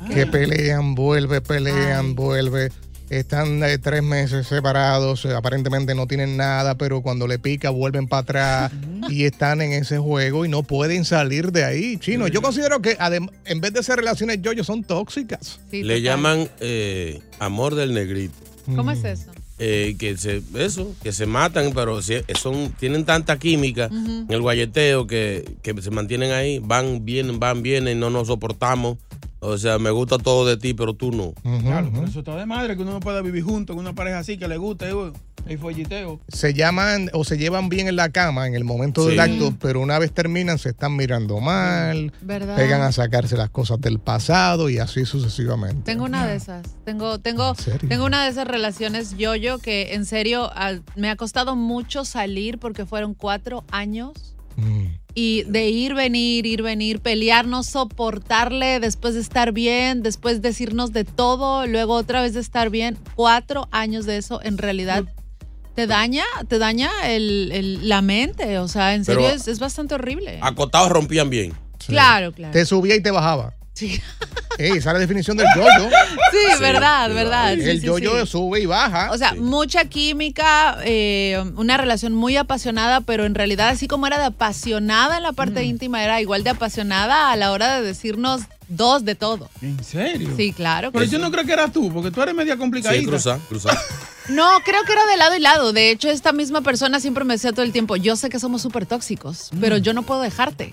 Ah. 0.00 0.08
Que 0.12 0.26
pelean, 0.26 0.94
vuelve, 0.94 1.40
pelean, 1.40 2.14
vuelve. 2.14 2.70
Están 3.10 3.62
eh, 3.62 3.76
tres 3.78 4.02
meses 4.02 4.46
separados, 4.46 5.24
eh, 5.26 5.34
aparentemente 5.34 5.94
no 5.94 6.06
tienen 6.06 6.36
nada, 6.36 6.74
pero 6.76 7.02
cuando 7.02 7.26
le 7.26 7.38
pica 7.38 7.68
vuelven 7.70 8.08
para 8.08 8.20
atrás 8.22 8.72
y 9.10 9.24
están 9.24 9.60
en 9.60 9.72
ese 9.72 9.98
juego 9.98 10.44
y 10.44 10.48
no 10.48 10.62
pueden 10.62 11.04
salir 11.04 11.52
de 11.52 11.64
ahí. 11.64 11.98
Chino, 11.98 12.28
yo 12.28 12.40
considero 12.40 12.80
que 12.80 12.96
adem- 12.98 13.30
en 13.44 13.60
vez 13.60 13.72
de 13.74 13.82
ser 13.82 13.96
relaciones 13.96 14.40
yo-yo 14.40 14.64
son 14.64 14.82
tóxicas. 14.82 15.60
Le 15.70 16.00
llaman 16.00 16.48
eh, 16.60 17.20
amor 17.38 17.74
del 17.74 17.92
negrito. 17.92 18.34
¿Cómo 18.74 18.90
es 18.90 19.04
eso? 19.04 19.30
Eh, 19.58 19.94
que 19.98 20.16
se, 20.16 20.42
eso, 20.56 20.94
que 21.02 21.12
se 21.12 21.26
matan, 21.26 21.70
pero 21.72 22.02
si- 22.02 22.14
son, 22.40 22.70
tienen 22.78 23.04
tanta 23.04 23.38
química 23.38 23.88
en 23.92 24.26
el 24.28 24.40
guayeteo 24.40 25.06
que, 25.06 25.44
que 25.62 25.80
se 25.80 25.90
mantienen 25.92 26.32
ahí, 26.32 26.58
van, 26.58 27.04
vienen, 27.04 27.38
van, 27.38 27.62
vienen, 27.62 28.00
no 28.00 28.10
nos 28.10 28.26
soportamos. 28.26 28.98
O 29.38 29.56
sea, 29.58 29.78
me 29.78 29.90
gusta 29.90 30.18
todo 30.18 30.44
de 30.46 30.56
ti, 30.56 30.74
pero 30.74 30.94
tú 30.94 31.12
no. 31.12 31.34
Claro, 31.60 31.90
pero 31.92 32.06
eso 32.06 32.18
está 32.20 32.34
de 32.34 32.46
madre 32.46 32.74
que 32.76 32.82
uno 32.82 32.92
no 32.92 33.00
pueda 33.00 33.20
vivir 33.22 33.44
junto 33.44 33.74
con 33.74 33.80
una 33.84 33.94
pareja 33.94 34.18
así 34.20 34.38
que 34.38 34.48
le 34.48 34.56
guste 34.56 34.88
eh, 34.90 35.12
el 35.46 35.58
folliteo. 35.58 36.20
Se 36.28 36.54
llaman 36.54 37.10
o 37.12 37.24
se 37.24 37.36
llevan 37.38 37.68
bien 37.68 37.88
en 37.88 37.96
la 37.96 38.08
cama 38.10 38.46
en 38.46 38.54
el 38.54 38.64
momento 38.64 39.02
Sí. 39.04 39.10
del 39.10 39.20
acto, 39.20 39.54
pero 39.60 39.80
una 39.80 39.98
vez 39.98 40.12
terminan 40.12 40.58
se 40.58 40.70
están 40.70 40.96
mirando 40.96 41.40
mal, 41.40 42.12
¿Verdad? 42.22 42.56
pegan 42.56 42.80
a 42.82 42.92
sacarse 42.92 43.36
las 43.36 43.50
cosas 43.50 43.80
del 43.80 43.98
pasado 43.98 44.70
y 44.70 44.78
así 44.78 45.04
sucesivamente. 45.04 45.82
Tengo 45.84 46.04
una 46.04 46.26
de 46.26 46.36
esas. 46.36 46.66
Tengo, 46.84 47.18
tengo, 47.20 47.54
tengo 47.88 48.04
una 48.04 48.24
de 48.24 48.30
esas 48.30 48.46
relaciones 48.48 49.16
yo-yo 49.16 49.58
que 49.58 49.94
en 49.94 50.06
serio 50.06 50.50
al- 50.54 50.82
me 50.96 51.10
ha 51.10 51.16
costado 51.16 51.56
mucho 51.56 52.04
salir 52.04 52.58
porque 52.58 52.86
fueron 52.86 53.14
cuatro 53.14 53.64
años. 53.70 54.12
Y 55.16 55.42
de 55.44 55.68
ir, 55.68 55.94
venir, 55.94 56.46
ir, 56.46 56.62
venir, 56.62 57.00
pelear, 57.00 57.46
no 57.46 57.62
soportarle, 57.64 58.78
después 58.80 59.14
de 59.14 59.20
estar 59.20 59.52
bien, 59.52 60.02
después 60.02 60.42
decirnos 60.42 60.92
de 60.92 61.04
todo, 61.04 61.66
luego 61.66 61.94
otra 61.94 62.22
vez 62.22 62.34
de 62.34 62.40
estar 62.40 62.70
bien. 62.70 62.96
Cuatro 63.16 63.68
años 63.72 64.06
de 64.06 64.16
eso 64.16 64.40
en 64.42 64.58
realidad 64.58 65.04
te 65.74 65.86
daña, 65.86 66.24
te 66.48 66.58
daña 66.58 66.90
el, 67.04 67.50
el- 67.52 67.88
la 67.88 68.02
mente. 68.02 68.58
O 68.58 68.68
sea, 68.68 68.94
en 68.94 69.04
serio 69.04 69.28
es, 69.28 69.48
es 69.48 69.58
bastante 69.58 69.94
horrible. 69.94 70.38
Acotados 70.42 70.90
rompían 70.90 71.30
bien. 71.30 71.52
Claro, 71.86 72.32
claro. 72.32 72.52
Te 72.52 72.64
subía 72.64 72.94
y 72.96 73.02
te 73.02 73.10
bajaba. 73.10 73.54
Sí. 73.74 74.00
Ey, 74.56 74.68
esa 74.70 74.90
es 74.90 74.94
la 74.94 74.98
definición 75.00 75.36
del 75.36 75.48
yo-yo. 75.56 75.88
Sí, 76.30 76.60
verdad, 76.60 77.12
verdad. 77.12 77.54
Sí, 77.54 77.62
el 77.70 77.80
sí, 77.80 77.86
yo-yo 77.86 78.20
sí. 78.24 78.30
sube 78.30 78.60
y 78.60 78.66
baja. 78.66 79.10
O 79.10 79.18
sea, 79.18 79.34
mucha 79.34 79.84
química, 79.86 80.78
eh, 80.84 81.42
una 81.56 81.76
relación 81.76 82.14
muy 82.14 82.36
apasionada, 82.36 83.00
pero 83.00 83.24
en 83.24 83.34
realidad 83.34 83.68
así 83.68 83.88
como 83.88 84.06
era 84.06 84.18
de 84.18 84.24
apasionada 84.26 85.16
en 85.16 85.24
la 85.24 85.32
parte 85.32 85.60
Mm. 85.62 85.70
íntima, 85.70 86.04
era 86.04 86.20
igual 86.20 86.44
de 86.44 86.50
apasionada 86.50 87.32
a 87.32 87.36
la 87.36 87.50
hora 87.52 87.74
de 87.80 87.82
decirnos 87.86 88.42
dos 88.68 89.04
de 89.04 89.14
todo. 89.14 89.48
¿En 89.62 89.82
serio? 89.84 90.30
Sí, 90.36 90.52
claro. 90.52 90.90
que 90.92 90.98
Pero 90.98 91.10
yo 91.10 91.18
sí. 91.18 91.22
no 91.22 91.30
creo 91.30 91.44
que 91.44 91.52
eras 91.52 91.72
tú, 91.72 91.92
porque 91.92 92.10
tú 92.10 92.22
eres 92.22 92.34
media 92.34 92.56
complicadita. 92.56 93.00
Sí, 93.00 93.06
cruzar, 93.06 93.38
cruzar. 93.48 93.78
No, 94.30 94.48
creo 94.64 94.82
que 94.84 94.92
era 94.94 95.04
de 95.04 95.18
lado 95.18 95.36
y 95.36 95.40
lado. 95.40 95.72
De 95.74 95.90
hecho, 95.90 96.08
esta 96.08 96.32
misma 96.32 96.62
persona 96.62 96.98
siempre 96.98 97.24
me 97.24 97.34
decía 97.34 97.52
todo 97.52 97.62
el 97.62 97.72
tiempo, 97.72 97.96
yo 97.96 98.16
sé 98.16 98.30
que 98.30 98.38
somos 98.38 98.62
súper 98.62 98.86
tóxicos, 98.86 99.50
pero 99.60 99.76
yo 99.76 99.92
no 99.92 100.02
puedo 100.02 100.22
dejarte. 100.22 100.72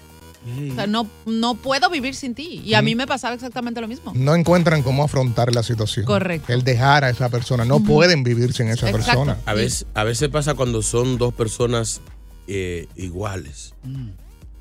O 0.71 0.73
sea, 0.73 0.87
no, 0.87 1.05
no 1.25 1.55
puedo 1.55 1.89
vivir 1.89 2.15
sin 2.15 2.33
ti. 2.33 2.61
Y 2.65 2.73
a 2.75 2.81
mí 2.81 2.95
me 2.95 3.05
pasaba 3.07 3.35
exactamente 3.35 3.79
lo 3.81 3.87
mismo. 3.87 4.13
No 4.15 4.33
encuentran 4.35 4.81
cómo 4.81 5.03
afrontar 5.03 5.53
la 5.53 5.63
situación. 5.63 6.05
Correcto. 6.05 6.51
El 6.53 6.63
dejar 6.63 7.03
a 7.03 7.09
esa 7.09 7.27
persona. 7.29 7.63
No 7.65 7.83
pueden 7.83 8.23
vivir 8.23 8.53
sin 8.53 8.67
esa 8.69 8.89
Exacto. 8.89 9.05
persona. 9.05 9.37
A 9.45 9.53
veces, 9.53 9.85
a 9.93 10.03
veces 10.05 10.29
pasa 10.29 10.53
cuando 10.55 10.81
son 10.81 11.17
dos 11.17 11.33
personas 11.33 11.99
eh, 12.47 12.87
iguales. 12.95 13.73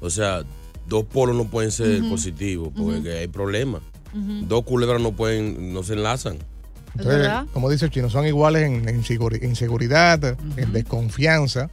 O 0.00 0.10
sea, 0.10 0.42
dos 0.88 1.04
polos 1.04 1.36
no 1.36 1.44
pueden 1.44 1.70
ser 1.70 2.00
positivos 2.08 2.70
porque 2.76 3.18
hay 3.18 3.28
problemas. 3.28 3.82
Dos 4.48 4.64
culebras 4.64 5.00
no 5.00 5.12
pueden, 5.12 5.72
no 5.72 5.82
se 5.82 5.92
enlazan. 5.94 6.38
Entonces, 6.98 7.28
como 7.52 7.70
dice 7.70 7.84
el 7.84 7.90
chino, 7.92 8.10
son 8.10 8.26
iguales 8.26 8.62
en, 8.64 8.88
en 8.88 9.00
inseguri- 9.02 9.42
inseguridad, 9.44 10.36
en 10.56 10.72
desconfianza. 10.72 11.70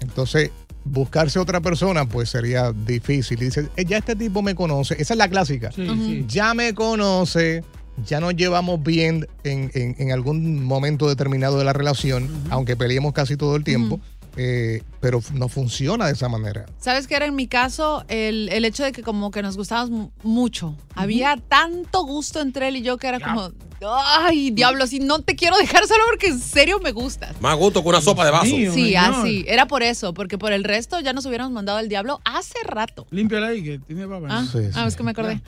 Entonces, 0.00 0.50
buscarse 0.84 1.38
otra 1.38 1.60
persona, 1.60 2.06
pues 2.06 2.28
sería 2.28 2.72
difícil. 2.72 3.40
Y 3.40 3.46
dice, 3.46 3.68
"Eh, 3.76 3.84
ya 3.86 3.96
este 3.98 4.16
tipo 4.16 4.42
me 4.42 4.54
conoce. 4.54 4.94
Esa 5.00 5.14
es 5.14 5.18
la 5.18 5.28
clásica. 5.28 5.72
Sí, 5.72 5.86
sí. 5.86 6.24
Ya 6.28 6.52
me 6.54 6.74
conoce, 6.74 7.64
ya 8.06 8.20
nos 8.20 8.34
llevamos 8.36 8.82
bien 8.82 9.26
en, 9.44 9.70
en- 9.74 9.96
en 9.98 10.12
algún 10.12 10.62
momento 10.64 11.08
determinado 11.08 11.58
de 11.58 11.64
la 11.64 11.72
relación, 11.72 12.28
aunque 12.50 12.76
peleemos 12.76 13.12
casi 13.14 13.36
todo 13.38 13.56
el 13.56 13.64
tiempo. 13.64 14.00
Eh, 14.36 14.82
pero 15.00 15.20
no 15.34 15.48
funciona 15.48 16.06
de 16.06 16.12
esa 16.12 16.28
manera. 16.28 16.66
¿Sabes 16.78 17.06
qué 17.06 17.16
era 17.16 17.26
en 17.26 17.34
mi 17.34 17.46
caso? 17.46 18.04
El, 18.08 18.48
el 18.50 18.64
hecho 18.64 18.84
de 18.84 18.92
que 18.92 19.02
como 19.02 19.30
que 19.30 19.42
nos 19.42 19.56
gustábamos 19.56 19.90
mu- 19.90 20.10
mucho. 20.22 20.76
Había 20.94 21.36
tanto 21.36 22.04
gusto 22.04 22.40
entre 22.40 22.68
él 22.68 22.76
y 22.76 22.82
yo 22.82 22.96
que 22.98 23.08
era 23.08 23.18
como, 23.20 23.50
ay, 23.88 24.50
diablo, 24.50 24.86
si 24.86 25.00
no 25.00 25.20
te 25.22 25.34
quiero 25.36 25.56
dejar 25.56 25.86
solo 25.86 26.02
porque 26.10 26.28
en 26.28 26.38
serio 26.38 26.78
me 26.80 26.92
gustas. 26.92 27.40
Más 27.40 27.56
gusto 27.56 27.82
que 27.82 27.88
una 27.88 28.00
sopa 28.00 28.24
de 28.24 28.30
vaso. 28.30 28.44
Sí, 28.46 28.94
así. 28.96 29.44
Era 29.48 29.66
por 29.66 29.82
eso, 29.82 30.12
porque 30.14 30.36
por 30.38 30.52
el 30.52 30.64
resto 30.64 31.00
ya 31.00 31.12
nos 31.12 31.24
hubiéramos 31.26 31.52
mandado 31.52 31.78
al 31.78 31.88
diablo 31.88 32.20
hace 32.24 32.58
rato. 32.64 33.06
Límpiala 33.10 33.48
ahí, 33.48 33.62
que 33.62 33.78
tiene 33.78 34.04
baba. 34.06 34.28
Ah, 34.30 34.46
Sí, 34.50 34.58
sí. 34.64 34.70
ah, 34.74 34.86
es 34.86 34.96
que 34.96 35.02
me 35.02 35.12
acordé. 35.12 35.40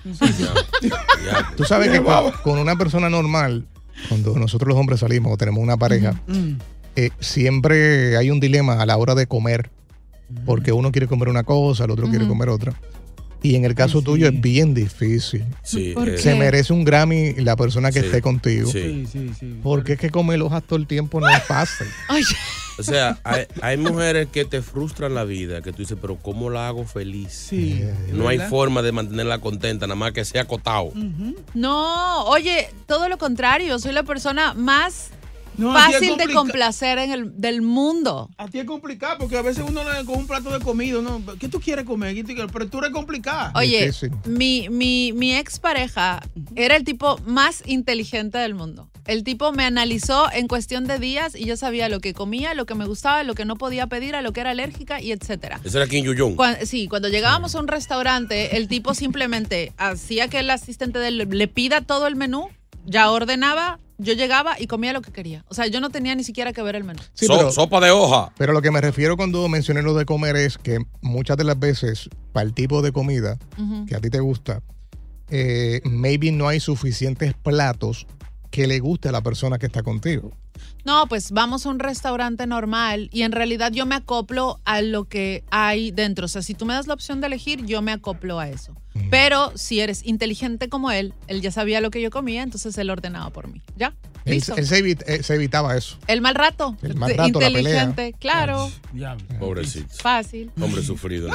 Tú 1.56 1.64
sabes 1.64 1.90
que 1.90 2.02
con, 2.02 2.32
con 2.42 2.58
una 2.58 2.76
persona 2.76 3.08
normal, 3.10 3.66
cuando 4.08 4.34
nosotros 4.36 4.68
los 4.68 4.78
hombres 4.78 5.00
salimos 5.00 5.32
o 5.32 5.36
tenemos 5.36 5.62
una 5.62 5.76
pareja, 5.76 6.20
Mm. 6.26 6.54
Eh, 6.96 7.10
siempre 7.20 8.16
hay 8.16 8.30
un 8.30 8.40
dilema 8.40 8.80
a 8.80 8.86
la 8.86 8.96
hora 8.96 9.14
de 9.14 9.26
comer, 9.26 9.70
porque 10.46 10.72
uno 10.72 10.92
quiere 10.92 11.06
comer 11.06 11.28
una 11.28 11.44
cosa, 11.44 11.84
el 11.84 11.90
otro 11.90 12.08
quiere 12.08 12.26
comer 12.26 12.48
otra. 12.48 12.74
Y 13.44 13.56
en 13.56 13.64
el 13.64 13.74
caso 13.74 14.02
tuyo 14.02 14.28
es 14.28 14.40
bien 14.40 14.72
difícil. 14.72 15.44
Sí, 15.64 15.90
¿Por 15.94 16.08
eh, 16.08 16.16
Se 16.18 16.36
merece 16.36 16.72
un 16.72 16.84
Grammy 16.84 17.34
la 17.34 17.56
persona 17.56 17.90
que 17.90 17.98
Sí, 17.98 18.06
esté 18.06 18.22
contigo. 18.22 18.70
sí. 18.70 19.04
Sí, 19.10 19.32
sí. 19.38 19.58
Porque 19.64 19.94
es 19.94 19.98
que 19.98 20.10
comer 20.10 20.40
hojas 20.42 20.62
todo 20.62 20.78
el 20.78 20.86
tiempo 20.86 21.18
no 21.20 21.28
es 21.28 21.42
fácil. 21.42 21.88
Ay, 22.08 22.22
O 22.78 22.84
sea, 22.84 23.18
hay, 23.24 23.46
hay 23.60 23.76
mujeres 23.78 24.28
que 24.30 24.44
te 24.44 24.62
frustran 24.62 25.14
la 25.14 25.24
vida, 25.24 25.60
que 25.60 25.72
tú 25.72 25.78
dices, 25.78 25.98
pero 26.00 26.16
¿cómo 26.18 26.50
la 26.50 26.68
hago 26.68 26.84
feliz? 26.84 27.32
Sí. 27.50 27.82
No 28.12 28.28
hay 28.28 28.38
forma 28.38 28.80
de 28.80 28.92
mantenerla 28.92 29.38
contenta, 29.40 29.88
nada 29.88 29.96
más 29.96 30.12
que 30.12 30.24
sea 30.24 30.42
acotado. 30.42 30.92
No, 31.52 32.24
oye, 32.26 32.68
todo 32.86 33.08
lo 33.08 33.18
contrario, 33.18 33.78
soy 33.80 33.92
la 33.92 34.04
persona 34.04 34.54
más 34.54 35.10
No, 35.58 35.72
fácil 35.74 36.16
de 36.16 36.24
complacer 36.34 36.98
en 36.98 37.10
el, 37.12 37.40
del 37.40 37.62
mundo. 37.62 38.30
A 38.38 38.48
ti 38.48 38.58
es 38.60 38.64
complicado 38.64 39.18
porque 39.18 39.36
a 39.36 39.42
veces 39.42 39.64
uno 39.68 39.82
le 39.84 40.04
con 40.04 40.16
un 40.18 40.26
plato 40.26 40.50
de 40.56 40.64
comida, 40.64 41.00
¿no? 41.02 41.22
¿Qué 41.38 41.48
tú 41.48 41.60
quieres 41.60 41.84
comer? 41.84 42.16
Pero 42.52 42.68
tú 42.68 42.78
eres 42.78 42.90
complicada. 42.90 43.52
Oye, 43.54 43.92
mi, 44.26 44.68
mi, 44.70 45.12
mi 45.12 45.34
expareja 45.34 46.22
era 46.54 46.76
el 46.76 46.84
tipo 46.84 47.18
más 47.26 47.62
inteligente 47.66 48.38
del 48.38 48.54
mundo. 48.54 48.88
El 49.06 49.24
tipo 49.24 49.52
me 49.52 49.64
analizó 49.64 50.30
en 50.32 50.46
cuestión 50.46 50.86
de 50.86 50.98
días 50.98 51.34
y 51.34 51.44
yo 51.44 51.56
sabía 51.56 51.88
lo 51.88 51.98
que 52.00 52.14
comía, 52.14 52.54
lo 52.54 52.66
que 52.66 52.74
me 52.76 52.86
gustaba, 52.86 53.24
lo 53.24 53.34
que 53.34 53.44
no 53.44 53.56
podía 53.56 53.88
pedir, 53.88 54.14
a 54.14 54.22
lo 54.22 54.32
que 54.32 54.40
era 54.40 54.50
alérgica 54.50 55.00
y 55.00 55.10
etcétera. 55.12 55.60
Ese 55.64 55.76
era 55.78 55.86
Kim 55.88 56.04
Yuyun. 56.04 56.36
Sí, 56.64 56.86
cuando 56.88 57.08
llegábamos 57.08 57.54
a 57.56 57.60
un 57.60 57.66
restaurante, 57.68 58.56
el 58.56 58.68
tipo 58.68 58.94
simplemente 59.02 59.72
hacía 59.76 60.28
que 60.28 60.38
el 60.38 60.50
asistente 60.50 60.98
de 61.00 61.08
él 61.08 61.18
le- 61.18 61.26
le 61.26 61.48
pida 61.48 61.80
todo 61.80 62.06
el 62.06 62.14
menú, 62.16 62.48
ya 62.86 63.10
ordenaba, 63.10 63.78
yo 64.02 64.12
llegaba 64.14 64.60
y 64.60 64.66
comía 64.66 64.92
lo 64.92 65.00
que 65.02 65.12
quería. 65.12 65.44
O 65.48 65.54
sea, 65.54 65.66
yo 65.66 65.80
no 65.80 65.90
tenía 65.90 66.14
ni 66.14 66.24
siquiera 66.24 66.52
que 66.52 66.62
ver 66.62 66.76
el 66.76 66.84
menú. 66.84 67.00
Sí, 67.14 67.26
pero- 67.28 67.50
sopa 67.52 67.80
de 67.80 67.90
hoja. 67.90 68.32
Pero 68.36 68.52
lo 68.52 68.60
que 68.62 68.70
me 68.70 68.80
refiero 68.80 69.16
cuando 69.16 69.48
mencioné 69.48 69.82
lo 69.82 69.94
de 69.94 70.04
comer 70.04 70.36
es 70.36 70.58
que 70.58 70.78
muchas 71.00 71.36
de 71.36 71.44
las 71.44 71.58
veces, 71.58 72.08
para 72.32 72.44
el 72.44 72.52
tipo 72.54 72.82
de 72.82 72.92
comida 72.92 73.38
que 73.86 73.94
a 73.96 74.00
ti 74.00 74.10
te 74.10 74.20
gusta, 74.20 74.62
eh, 75.30 75.80
maybe 75.84 76.30
no 76.32 76.48
hay 76.48 76.60
suficientes 76.60 77.32
platos 77.34 78.06
que 78.52 78.66
le 78.68 78.78
guste 78.78 79.08
a 79.08 79.12
la 79.12 79.22
persona 79.22 79.58
que 79.58 79.66
está 79.66 79.82
contigo. 79.82 80.30
No, 80.84 81.06
pues 81.08 81.32
vamos 81.32 81.64
a 81.64 81.70
un 81.70 81.78
restaurante 81.78 82.46
normal 82.46 83.08
y 83.12 83.22
en 83.22 83.32
realidad 83.32 83.72
yo 83.72 83.86
me 83.86 83.94
acoplo 83.94 84.60
a 84.64 84.82
lo 84.82 85.04
que 85.04 85.42
hay 85.50 85.90
dentro. 85.90 86.26
O 86.26 86.28
sea, 86.28 86.42
si 86.42 86.54
tú 86.54 86.66
me 86.66 86.74
das 86.74 86.86
la 86.86 86.94
opción 86.94 87.20
de 87.20 87.28
elegir, 87.28 87.64
yo 87.64 87.80
me 87.82 87.90
acoplo 87.92 88.38
a 88.38 88.48
eso. 88.48 88.76
Pero 89.10 89.52
si 89.56 89.80
eres 89.80 90.04
inteligente 90.04 90.68
como 90.68 90.90
él, 90.90 91.14
él 91.26 91.40
ya 91.40 91.50
sabía 91.50 91.80
lo 91.80 91.90
que 91.90 92.02
yo 92.02 92.10
comía, 92.10 92.42
entonces 92.42 92.76
él 92.76 92.90
ordenaba 92.90 93.30
por 93.30 93.48
mí. 93.48 93.62
¿Ya? 93.74 93.94
Él, 94.26 94.34
Listo. 94.34 94.54
él 94.56 94.66
se, 94.66 94.84
evit- 94.84 95.02
eh, 95.06 95.22
se 95.22 95.34
evitaba 95.34 95.74
eso. 95.76 95.96
El 96.06 96.20
mal 96.20 96.34
rato. 96.34 96.76
El 96.82 96.94
mal 96.96 97.14
rato, 97.16 97.40
la 97.40 97.48
inteligente, 97.48 98.14
claro. 98.20 98.70
Pobrecito. 99.40 99.88
Fácil. 99.94 100.50
Hombre 100.60 100.82
sufrido. 100.82 101.30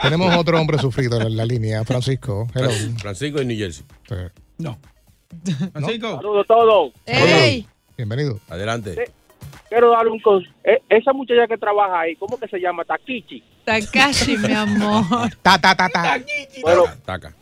Tenemos 0.00 0.34
otro 0.36 0.58
hombre 0.58 0.78
sufrido 0.78 1.20
en 1.20 1.36
la 1.36 1.44
línea, 1.44 1.84
Francisco. 1.84 2.48
Hello. 2.54 2.70
Francisco 2.96 3.38
de 3.40 3.44
New 3.44 3.58
Jersey. 3.58 3.84
No. 4.56 4.78
Francisco. 5.72 6.16
Saludos 6.16 6.44
a 6.44 6.46
todos. 6.46 6.92
¡Ey! 7.06 7.66
Bienvenido. 7.96 8.40
Adelante. 8.48 9.10
Quiero 9.68 9.90
darle 9.90 10.10
un 10.12 10.20
consejo. 10.20 10.52
esa 10.88 11.12
muchacha 11.12 11.46
que 11.46 11.58
trabaja 11.58 12.00
ahí, 12.00 12.16
¿cómo 12.16 12.38
que 12.38 12.48
se 12.48 12.58
llama? 12.58 12.84
Takichi. 12.84 13.42
Takashi, 13.64 14.38
mi 14.38 14.52
amor. 14.52 15.04
Ta, 15.42 15.58
ta, 15.58 15.74
ta, 15.74 15.88
ta. 15.90 16.18
Bueno, 16.62 16.84
Taca. 17.04 17.34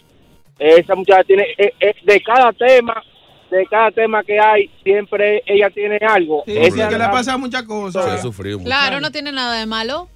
esa 0.58 0.94
muchacha 0.96 1.22
tiene, 1.24 1.44
eh, 1.56 1.72
eh, 1.78 1.94
de 2.04 2.20
cada 2.20 2.52
tema, 2.52 3.00
de 3.48 3.64
cada 3.66 3.92
tema 3.92 4.24
que 4.24 4.40
hay, 4.40 4.68
siempre 4.82 5.42
ella 5.46 5.70
tiene 5.70 5.98
algo. 5.98 6.42
Sí, 6.46 6.58
Ella 6.58 6.88
porque 6.88 6.98
le 6.98 7.08
pasa 7.10 7.36
muchas 7.38 7.62
cosas. 7.62 8.04
Se 8.04 8.10
ha 8.10 8.18
sufrido 8.18 8.58
mucho. 8.58 8.66
Claro, 8.66 8.98
no 9.00 9.12
tiene 9.12 9.30
nada 9.30 9.56
de 9.60 9.66
malo. 9.66 10.08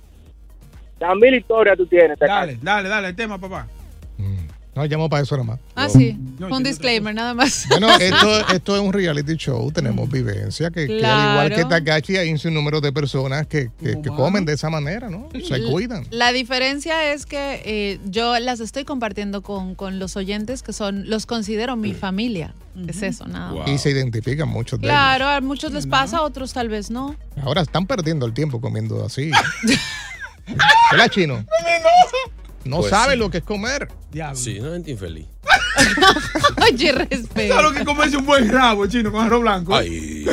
Las 0.98 1.14
mil 1.16 1.34
historias 1.34 1.76
tú 1.76 1.86
tienes. 1.86 2.18
Dale, 2.18 2.58
dale, 2.60 2.88
dale, 2.88 3.08
el 3.08 3.16
tema, 3.16 3.38
papá. 3.38 3.68
No, 4.74 4.84
llamó 4.86 5.08
para 5.10 5.24
eso 5.24 5.36
nada 5.36 5.44
más. 5.46 5.58
Ah, 5.74 5.88
sí. 5.88 6.16
un 6.38 6.62
disclaimer, 6.62 7.12
nada 7.12 7.34
más. 7.34 7.66
Bueno, 7.68 7.88
esto, 8.00 8.48
esto 8.54 8.76
es 8.76 8.80
un 8.82 8.92
reality 8.92 9.34
show, 9.36 9.70
tenemos 9.72 10.08
vivencia, 10.08 10.70
que, 10.70 10.86
que 10.86 11.04
al 11.04 11.32
igual 11.32 11.54
que. 11.54 11.64
Takashi 11.64 12.16
hay 12.16 12.30
un 12.30 12.38
sinnúmero 12.38 12.80
de 12.80 12.92
personas 12.92 13.46
que, 13.48 13.70
que- 13.82 14.00
que 14.00 14.08
comen 14.10 14.44
de 14.44 14.52
esa 14.52 14.70
manera, 14.70 15.10
¿no? 15.10 15.28
Se 15.46 15.60
cuidan. 15.64 16.06
La 16.10 16.32
diferencia 16.32 17.12
es 17.12 17.26
que 17.26 17.62
eh, 17.64 17.98
yo 18.06 18.38
las 18.38 18.60
estoy 18.60 18.84
compartiendo 18.84 19.42
con, 19.42 19.74
con 19.74 19.98
los 19.98 20.16
oyentes 20.16 20.62
que 20.62 20.72
son, 20.72 21.10
los 21.10 21.26
considero 21.26 21.74
mi 21.76 21.92
familia. 21.92 22.54
Es 22.86 23.02
eso, 23.02 23.26
nada. 23.26 23.52
más. 23.52 23.68
Y 23.68 23.76
se 23.78 23.90
identifican 23.90 24.48
muchos 24.48 24.80
de 24.80 24.86
Claro, 24.86 25.26
a 25.28 25.40
muchos 25.40 25.72
les 25.72 25.88
pasa, 25.88 26.18
a 26.18 26.22
otros 26.22 26.52
tal 26.52 26.68
vez 26.68 26.90
no. 26.90 27.16
ellos. 27.36 27.44
Ahora 27.44 27.62
están 27.62 27.86
perdiendo 27.86 28.24
el 28.24 28.32
tiempo 28.32 28.60
comiendo 28.60 29.04
así. 29.04 29.32
¿Verdad, 30.90 31.08
chino? 31.10 31.44
No 32.70 32.78
Pues 32.78 32.90
sabe 32.90 33.14
sí. 33.14 33.18
lo 33.18 33.28
que 33.30 33.38
es 33.38 33.44
comer. 33.44 33.88
Sí, 34.34 34.60
no 34.60 34.70
gente 34.72 34.92
infeliz. 34.92 35.26
Oye, 36.62 36.92
respeto. 36.92 37.54
¿Sabes 37.54 37.70
lo 37.70 37.72
que 37.72 37.84
comerse 37.84 38.16
un 38.16 38.24
buen 38.26 38.48
rabo 38.48 38.86
chino 38.86 39.10
con 39.10 39.24
arroz 39.26 39.40
blanco? 39.40 39.74
Ay. 39.74 40.24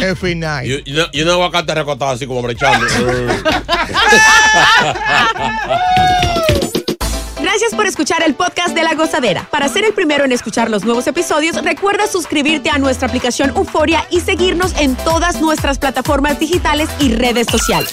Es 0.00 0.18
final. 0.18 0.64
Y, 0.66 0.82
y, 0.86 0.92
una- 0.94 1.08
y 1.12 1.22
un 1.22 1.28
aguacate 1.30 1.74
recostado 1.74 2.12
así 2.12 2.26
como 2.26 2.42
brechando. 2.42 2.86
Gracias 7.40 7.74
por 7.74 7.86
escuchar 7.86 8.22
el 8.24 8.34
podcast 8.34 8.74
de 8.74 8.82
La 8.82 8.94
Gozadera. 8.94 9.46
Para 9.50 9.68
ser 9.68 9.84
el 9.84 9.92
primero 9.92 10.24
en 10.24 10.32
escuchar 10.32 10.70
los 10.70 10.84
nuevos 10.84 11.06
episodios, 11.06 11.62
recuerda 11.62 12.06
suscribirte 12.06 12.70
a 12.70 12.78
nuestra 12.78 13.08
aplicación 13.08 13.50
Euforia 13.50 14.04
y 14.10 14.20
seguirnos 14.20 14.74
en 14.78 14.96
todas 14.96 15.40
nuestras 15.40 15.78
plataformas 15.78 16.38
digitales 16.40 16.88
y 17.00 17.14
redes 17.14 17.46
sociales. 17.50 17.92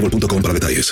boostmobile.com 0.00 0.42
para 0.42 0.52
detalles. 0.54 0.86